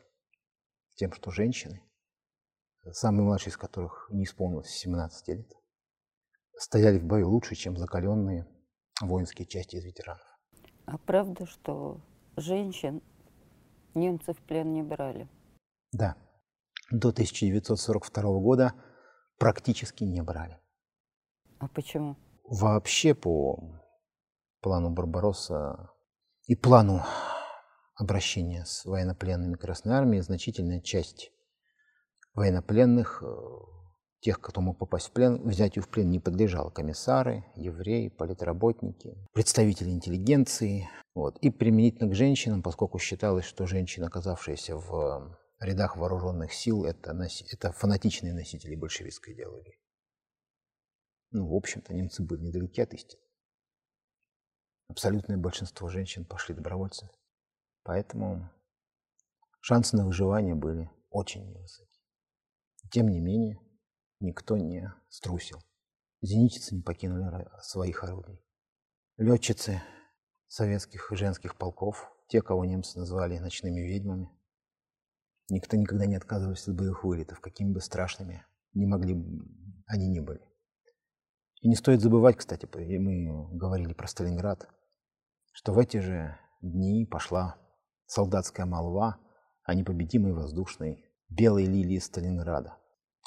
[1.01, 1.81] тем, что женщины,
[2.91, 5.51] самый младший из которых не исполнилось 17 лет,
[6.55, 8.47] стояли в бою лучше, чем закаленные
[9.01, 10.21] воинские части из ветеранов.
[10.85, 12.01] А правда, что
[12.37, 13.01] женщин
[13.95, 15.27] немцы в плен не брали?
[15.91, 16.15] Да.
[16.91, 18.75] До 1942 года
[19.39, 20.59] практически не брали.
[21.57, 22.15] А почему?
[22.43, 23.81] Вообще по
[24.59, 25.89] плану Барбаросса
[26.45, 27.01] и плану
[28.01, 31.31] обращения с военнопленными Красной Армии значительная часть
[32.33, 33.27] военнопленных, э,
[34.21, 36.71] тех, кто мог попасть в плен, взятию в плен не подлежало.
[36.71, 40.89] Комиссары, евреи, политработники, представители интеллигенции.
[41.13, 41.37] Вот.
[41.39, 47.15] И применительно к женщинам, поскольку считалось, что женщины, оказавшиеся в рядах вооруженных сил, это,
[47.51, 49.77] это фанатичные носители большевистской идеологии.
[51.31, 53.21] Ну, в общем-то, немцы были недалеки от истины.
[54.89, 57.11] Абсолютное большинство женщин пошли добровольцами.
[57.83, 58.49] Поэтому
[59.59, 61.99] шансы на выживание были очень невысоки.
[62.91, 63.59] Тем не менее,
[64.19, 65.59] никто не струсил.
[66.21, 68.39] Зенитчицы не покинули своих орудий.
[69.17, 69.81] Летчицы
[70.47, 74.29] советских женских полков, те, кого немцы называли ночными ведьмами,
[75.49, 79.13] никто никогда не отказывался от боевых вылетов, какими бы страшными не могли
[79.87, 80.41] они ни были.
[81.61, 84.67] И не стоит забывать, кстати, мы говорили про Сталинград,
[85.51, 87.60] что в эти же дни пошла
[88.11, 89.19] солдатская молва
[89.63, 92.75] о непобедимой воздушной белой лилии Сталинграда.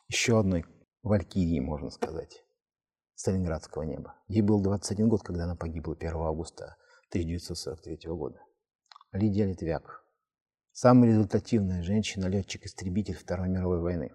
[0.09, 0.66] Еще одной
[1.03, 2.44] валькирии, можно сказать,
[3.14, 4.14] сталинградского неба.
[4.28, 6.76] Ей был 21 год, когда она погибла 1 августа
[7.09, 8.43] 1943 года.
[9.12, 10.05] Лидия Литвяк.
[10.72, 14.12] Самая результативная женщина-летчик-истребитель Второй мировой войны.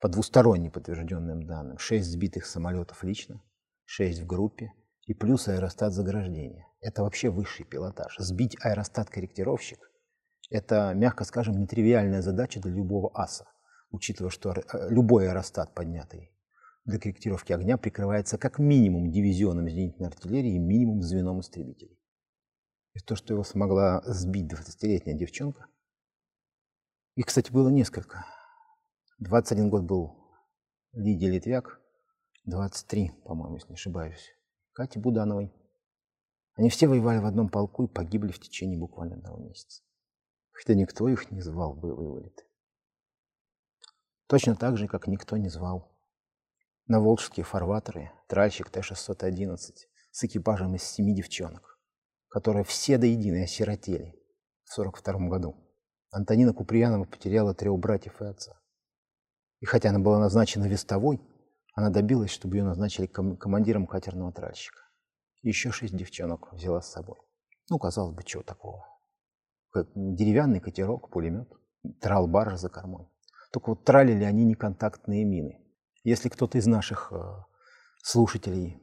[0.00, 3.42] По двусторонне подтвержденным данным, шесть сбитых самолетов лично,
[3.86, 4.74] 6 в группе
[5.06, 6.66] и плюс аэростат заграждения.
[6.82, 8.16] Это вообще высший пилотаж.
[8.18, 9.78] Сбить аэростат-корректировщик–
[10.50, 13.46] это, мягко скажем, нетривиальная задача для любого аса,
[13.90, 16.32] учитывая, что э, любой аэростат, поднятый
[16.84, 21.98] для корректировки огня, прикрывается как минимум дивизионом зенитной артиллерии и минимум звеном истребителей.
[22.94, 25.66] И то, что его смогла сбить 20-летняя девчонка,
[27.14, 28.24] их, кстати, было несколько.
[29.18, 30.16] 21 год был
[30.92, 31.80] Лидия Литвяк,
[32.46, 34.30] 23, по-моему, если не ошибаюсь,
[34.72, 35.52] Кати Будановой.
[36.54, 39.82] Они все воевали в одном полку и погибли в течение буквально одного месяца.
[40.60, 42.44] Хотя никто их не звал в боевые вылеты.
[44.26, 45.90] Точно так же, как никто не звал
[46.86, 49.56] на волжские фарватеры тральщик Т-611
[50.10, 51.78] с экипажем из семи девчонок,
[52.28, 54.12] которые все до единой осиротели
[54.64, 55.56] в 42 году.
[56.10, 58.60] Антонина Куприянова потеряла трех братьев и отца.
[59.60, 61.20] И хотя она была назначена вестовой,
[61.74, 64.80] она добилась, чтобы ее назначили ком- командиром катерного тральщика.
[65.42, 67.18] И еще шесть девчонок взяла с собой.
[67.70, 68.84] Ну, казалось бы, чего такого.
[69.74, 71.48] Деревянный катерок, пулемет,
[72.00, 73.08] трал-баржа за кормой.
[73.52, 75.60] Только вот тралили они неконтактные мины.
[76.04, 77.16] Если кто-то из наших э,
[78.02, 78.82] слушателей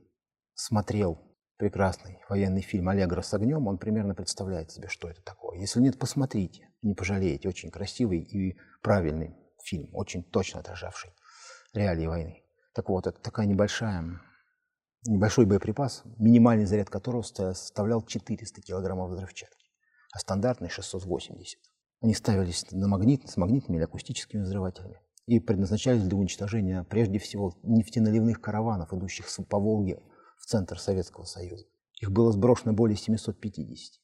[0.53, 1.19] смотрел
[1.57, 5.59] прекрасный военный фильм «Аллегро с огнем», он примерно представляет себе, что это такое.
[5.59, 7.49] Если нет, посмотрите, не пожалеете.
[7.49, 11.11] Очень красивый и правильный фильм, очень точно отражавший
[11.73, 12.43] реалии войны.
[12.73, 14.21] Так вот, это такая небольшая,
[15.07, 19.56] небольшой боеприпас, минимальный заряд которого составлял 400 килограммов взрывчатки,
[20.13, 21.59] а стандартный 680.
[22.01, 27.53] Они ставились на магнит, с магнитными или акустическими взрывателями и предназначались для уничтожения прежде всего
[27.63, 30.01] нефтеналивных караванов, идущих по Волге
[30.37, 31.65] в центр Советского Союза.
[31.99, 33.99] Их было сброшено более 750.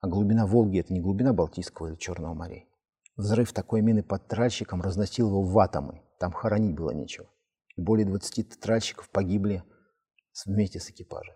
[0.00, 2.68] А глубина Волги– это не глубина Балтийского или Черного морей.
[3.16, 6.02] Взрыв такой мины под тральщиком разносил его в атомы.
[6.20, 7.28] Там хоронить было нечего.
[7.76, 9.64] И более 20 тральщиков погибли
[10.46, 11.34] вместе с экипажем.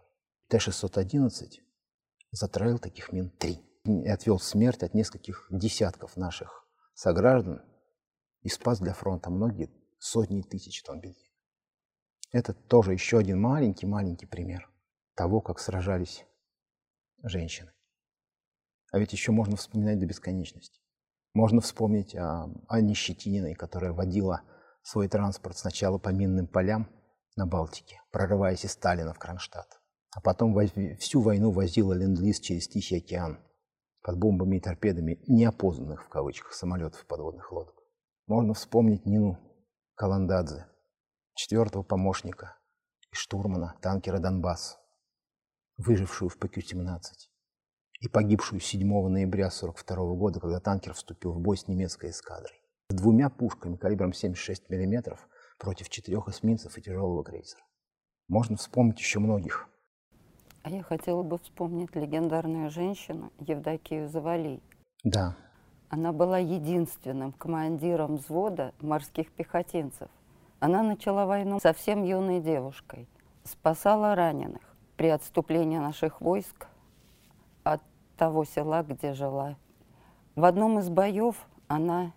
[0.49, 1.31] Т-611
[2.31, 3.63] затравил таких мин три.
[3.85, 7.63] И отвел смерть от нескольких десятков наших сограждан
[8.43, 11.29] и спас для фронта многие сотни тысяч тонн бензина.
[12.33, 14.71] Это тоже еще один маленький-маленький пример
[15.15, 16.25] того, как сражались
[17.23, 17.73] женщины.
[18.93, 20.81] А ведь еще можно вспоминать до бесконечности.
[21.35, 24.43] Можно вспомнить о Анне Щетининой, которая водила
[24.83, 26.89] свой транспорт сначала по минным полям
[27.37, 29.81] на Балтике, прорываясь из Сталина в Кронштадт,
[30.15, 30.55] а потом
[30.99, 33.39] всю войну возила ленд-лиз через Тихий океан
[34.03, 37.77] под бомбами и торпедами неопознанных в кавычках самолетов подводных лодок.
[38.27, 39.39] Можно вспомнить Нину
[39.95, 40.67] Каландадзе,
[41.35, 42.57] четвертого помощника
[43.11, 44.79] и штурмана танкера «Донбасс»,
[45.77, 47.01] выжившую в ПК-17
[48.01, 52.61] и погибшую 7 ноября 1942 года, когда танкер вступил в бой с немецкой эскадрой.
[52.89, 55.17] С двумя пушками калибром 76 мм
[55.59, 57.63] против четырех эсминцев и тяжелого крейсера.
[58.29, 59.69] Можно вспомнить еще многих.
[60.63, 64.63] А я хотела бы вспомнить легендарную женщину Евдокию Завалей.
[65.03, 65.35] Да.
[65.89, 70.09] Она была единственным командиром взвода морских пехотинцев.
[70.61, 73.09] Она начала войну совсем юной девушкой,
[73.43, 74.63] спасала раненых
[74.97, 76.69] при отступлении наших войск
[77.65, 77.83] от
[78.17, 79.57] того села, где жила.
[80.37, 82.13] В одном из боев она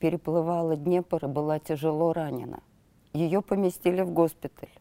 [0.00, 2.64] переплывала Днепр и была тяжело ранена.
[3.12, 4.72] Ее поместили в госпиталь.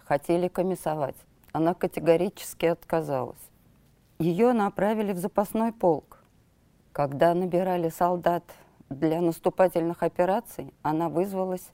[0.00, 1.16] Хотели комиссовать.
[1.52, 3.50] Она категорически отказалась.
[4.18, 6.22] Ее направили в запасной полк.
[6.92, 8.44] Когда набирали солдат
[8.88, 11.70] для наступательных операций, она вызвалась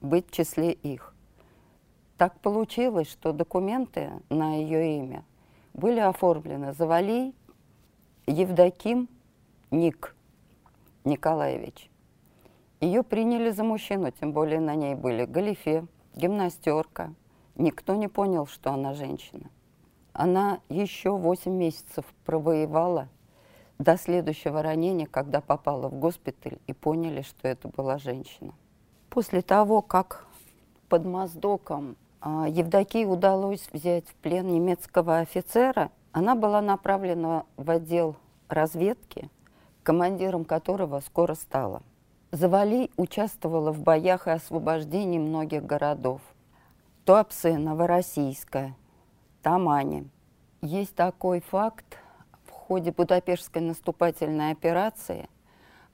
[0.00, 1.14] быть в числе их.
[2.16, 5.24] Так получилось, что документы на ее имя
[5.74, 7.34] были оформлены Завалий
[8.26, 9.08] Евдоким
[9.70, 10.16] Ник
[11.04, 11.90] Николаевич.
[12.80, 17.12] Ее приняли за мужчину, тем более на ней были галифе, гимнастерка.
[17.56, 19.50] Никто не понял, что она женщина.
[20.12, 23.08] Она еще 8 месяцев провоевала
[23.78, 28.54] до следующего ранения, когда попала в госпиталь и поняли, что это была женщина.
[29.10, 30.26] После того, как
[30.88, 38.16] под Моздоком а, Евдокии удалось взять в плен немецкого офицера, она была направлена в отдел
[38.48, 39.30] разведки,
[39.82, 41.82] командиром которого скоро стала.
[42.32, 46.20] Завали участвовала в боях и освобождении многих городов.
[47.06, 48.74] Туапсе, Новороссийска,
[49.40, 50.10] Тамани.
[50.60, 52.00] Есть такой факт,
[52.46, 55.28] в ходе Будапештской наступательной операции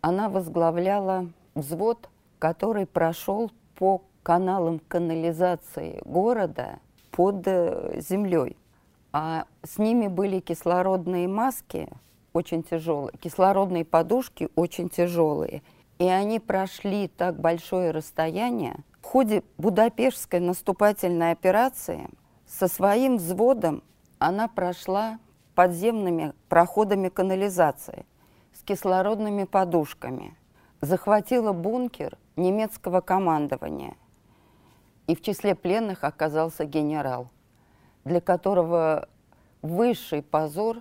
[0.01, 2.09] она возглавляла взвод,
[2.39, 6.79] который прошел по каналам канализации города
[7.11, 8.57] под э, землей.
[9.13, 11.91] А с ними были кислородные маски
[12.33, 15.63] очень тяжелые, кислородные подушки очень тяжелые.
[15.99, 18.77] И они прошли так большое расстояние.
[19.13, 22.09] Ходе Будапештской наступательной операции
[22.47, 23.83] со своим взводом
[24.19, 25.19] она прошла
[25.55, 28.07] подземными проходами канализации
[28.55, 30.35] с кислородными подушками,
[30.81, 33.97] захватила бункер немецкого командования.
[35.07, 37.29] И в числе пленных оказался генерал,
[38.07, 39.11] для которого
[39.61, 40.81] высший позор,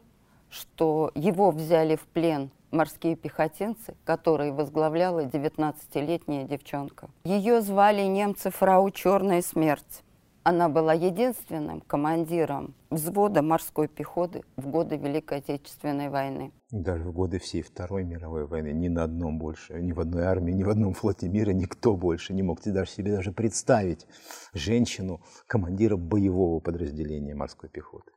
[0.49, 7.09] что его взяли в плен морские пехотинцы, которые возглавляла 19-летняя девчонка.
[7.23, 10.03] Ее звали немцы фрау «Черная смерть».
[10.43, 16.51] Она была единственным командиром взвода морской пехоты в годы Великой Отечественной войны.
[16.71, 20.51] Даже в годы всей Второй мировой войны ни на одном больше, ни в одной армии,
[20.51, 24.07] ни в одном флоте мира никто больше не мог даже себе даже представить
[24.53, 28.11] женщину, командира боевого подразделения морской пехоты.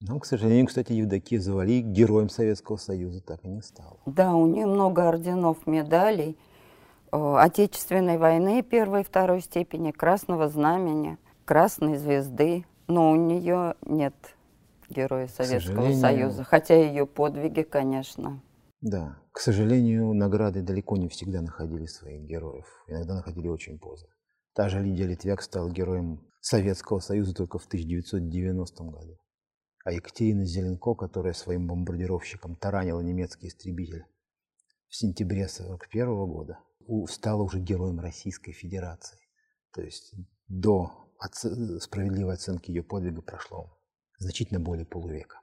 [0.00, 3.98] Но, к сожалению, кстати, Евдокия Завали героем Советского Союза так и не стала.
[4.06, 6.38] Да, у нее много орденов, медалей
[7.12, 11.18] э, Отечественной войны первой и второй степени, Красного Знамени–
[11.50, 14.14] Красной Звезды, но у нее нет
[14.88, 18.40] Героя Советского Союза, хотя ее подвиги, конечно.
[18.80, 24.10] Да, к сожалению, награды далеко не всегда находили своих героев, иногда находили очень поздно.
[24.54, 29.18] Та же Лидия Литвяк стала героем Советского Союза только в 1990 году.
[29.84, 34.04] А Екатерина Зеленко, которая своим бомбардировщиком таранила немецкий истребитель
[34.88, 36.58] в сентябре 1941 года,
[37.08, 39.18] стала уже героем Российской Федерации.
[39.72, 40.14] То есть
[40.48, 41.08] до
[41.80, 43.78] справедливой оценки ее подвига прошло
[44.18, 45.40] значительно более полувека.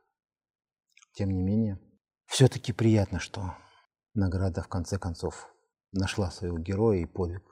[1.14, 1.80] Тем не менее,
[2.26, 3.56] все-таки приятно, что
[4.14, 5.50] награда в конце концов
[5.92, 7.44] нашла своего героя и подвиг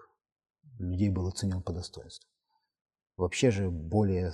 [0.77, 2.29] людей был оценен по достоинству.
[3.15, 4.31] Вообще же более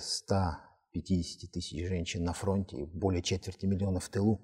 [0.92, 4.40] 150 тысяч женщин на фронте и более четверти миллиона в тылу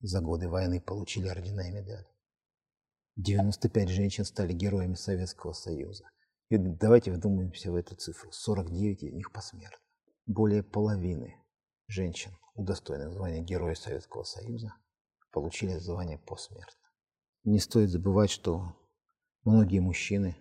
[0.00, 2.06] за годы войны получили ордена и медали.
[3.16, 6.04] 95 женщин стали героями Советского Союза.
[6.50, 8.30] И давайте вдумаемся в эту цифру.
[8.32, 9.78] 49 из них посмертно.
[10.24, 11.36] Более половины
[11.88, 14.72] женщин, удостоенных звания Героя Советского Союза,
[15.32, 16.80] получили звание посмертно.
[17.44, 18.76] Не стоит забывать, что
[19.44, 20.36] многие мужчины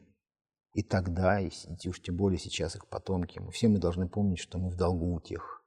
[0.78, 1.50] и тогда, и
[1.90, 5.12] уж тем более сейчас их потомки, мы все мы должны помнить, что мы в долгу
[5.12, 5.66] у тех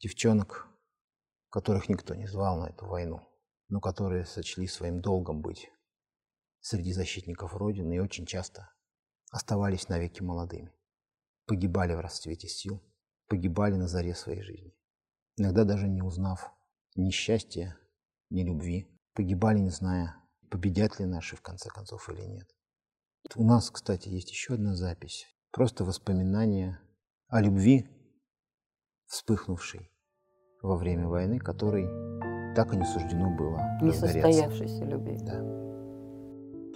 [0.00, 0.66] девчонок,
[1.48, 3.20] которых никто не звал на эту войну,
[3.68, 5.70] но которые сочли своим долгом быть
[6.58, 8.74] среди защитников Родины и очень часто
[9.30, 10.72] оставались навеки молодыми,
[11.46, 12.82] погибали в расцвете сил,
[13.28, 14.74] погибали на заре своей жизни.
[15.36, 16.50] Иногда даже не узнав
[16.96, 17.78] ни счастья,
[18.28, 20.16] ни любви, погибали, не зная,
[20.50, 22.57] победят ли наши в конце концов или нет.
[23.36, 26.80] У нас, кстати, есть еще одна запись, просто воспоминания
[27.28, 27.86] о любви,
[29.06, 29.90] вспыхнувшей
[30.62, 31.86] во время войны, которой
[32.54, 35.18] так и не суждено было Несостоявшейся любви.
[35.20, 35.58] Да.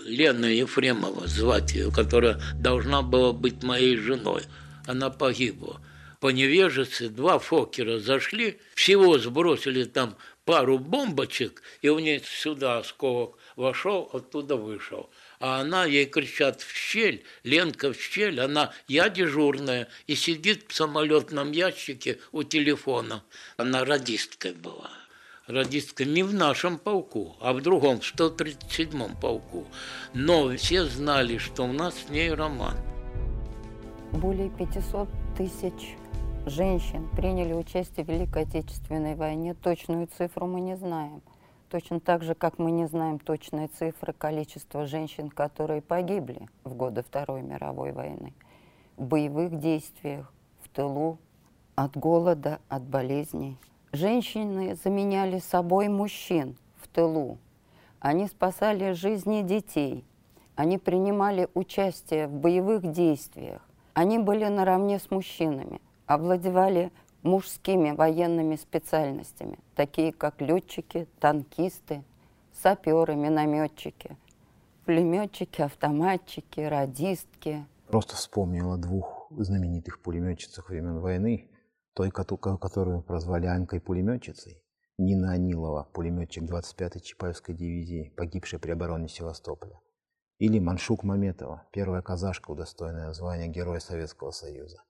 [0.04, 4.42] Лена Ефремова звать ее, которая должна была быть моей женой.
[4.86, 5.80] Она погибла.
[6.20, 13.38] По невежеству два фокера зашли, всего сбросили там пару бомбочек, и у нее сюда осколок
[13.56, 15.10] вошел, оттуда вышел.
[15.42, 20.74] А она, ей кричат в щель, Ленка в щель, она, я дежурная, и сидит в
[20.74, 23.24] самолетном ящике у телефона.
[23.56, 24.90] Она радисткой была
[25.48, 29.66] радистка не в нашем полку, а в другом, в 137-м полку.
[30.14, 32.76] Но все знали, что у нас с ней роман.
[34.12, 35.96] Более 500 тысяч
[36.46, 39.54] женщин приняли участие в Великой Отечественной войне.
[39.54, 41.20] Точную цифру мы не знаем.
[41.72, 47.02] Точно так же, как мы не знаем точные цифры количества женщин, которые погибли в годы
[47.02, 48.32] Второй мировой войны.
[48.96, 51.18] В боевых действиях, в тылу,
[51.74, 53.58] от голода, от болезней–
[53.94, 57.36] Женщины заменяли собой мужчин в тылу.
[58.00, 60.06] Они спасали жизни детей.
[60.56, 63.60] Они принимали участие в боевых действиях.
[63.92, 66.90] Они были наравне с мужчинами, овладевали
[67.22, 72.04] мужскими военными специальностями, такие как летчики, танкисты,
[72.52, 74.16] саперы, минометчики,
[74.84, 77.66] пулеметчики, автоматчики, радистки.
[77.88, 81.50] Просто вспомнила двух знаменитых пулеметчицах времен войны,
[81.94, 84.62] той, которую прозвали Анькой-пулеметчицей,
[84.98, 89.80] Нина Анилова, пулеметчик 25-й Чапаевской дивизии, погибшая при обороне Севастополя.
[90.38, 94.82] Или Маншук Маметова, первая казашка, удостоенная звания Героя Советского Союза.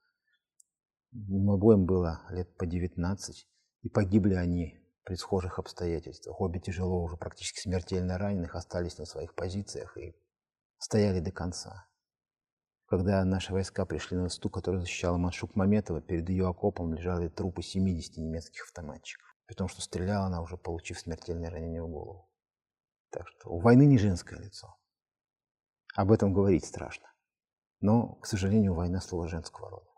[1.12, 3.46] Им обоим было лет по 19,
[3.82, 6.40] и погибли они при схожих обстоятельствах.
[6.40, 10.16] Обе тяжело, уже практически смертельно раненых, остались на своих позициях и
[10.78, 11.86] стояли до конца.
[12.86, 17.62] Когда наши войска пришли на стук, который защищала Маншук Маметова, перед ее окопом лежали трупы
[17.62, 19.36] 70 немецких автоматчиков.
[19.46, 22.30] При том, что стреляла она уже, получив смертельное ранение в голову.
[23.10, 24.76] Так что у войны не женское лицо.
[25.94, 27.06] Об этом говорить страшно.
[27.80, 29.91] Но, к сожалению, война слово женского рода.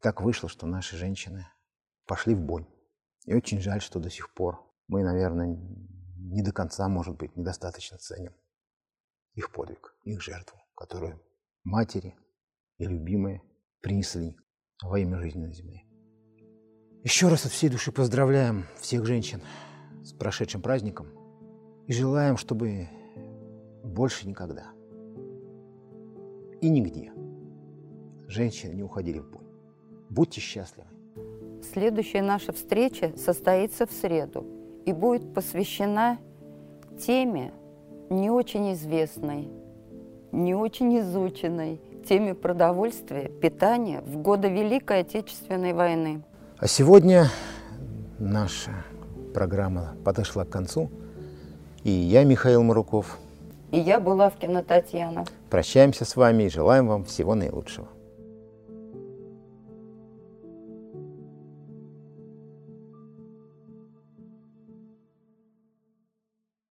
[0.00, 1.46] Так вышло, что наши женщины
[2.06, 2.66] пошли в бой.
[3.24, 5.58] И очень жаль, что до сих пор мы, наверное,
[6.16, 8.34] не до конца, может быть, недостаточно ценим
[9.34, 11.22] их подвиг, их жертву, которую
[11.62, 12.16] матери
[12.78, 13.42] и любимые
[13.80, 14.36] принесли
[14.82, 15.84] во имя жизни на земле.
[17.04, 19.42] Еще раз от всей души поздравляем всех женщин
[20.02, 21.06] с прошедшим праздником
[21.86, 22.88] И желаем, чтобы
[23.84, 24.72] больше никогда
[26.60, 27.12] и нигде
[28.26, 29.47] женщины не уходили в бой.
[30.10, 30.88] Будьте счастливы.
[31.72, 34.46] Следующая наша встреча состоится в среду
[34.86, 36.18] и будет посвящена
[36.98, 37.52] теме
[38.10, 39.48] не очень известной,
[40.32, 46.22] не очень изученной, теме продовольствия, питания в годы Великой Отечественной войны.
[46.58, 47.28] А сегодня
[48.18, 48.70] наша
[49.34, 50.90] программа подошла к концу.
[51.84, 53.18] И я, Михаил Маруков.
[53.70, 55.26] И я, Булавкина Татьяна.
[55.50, 57.88] Прощаемся с вами и желаем вам всего наилучшего.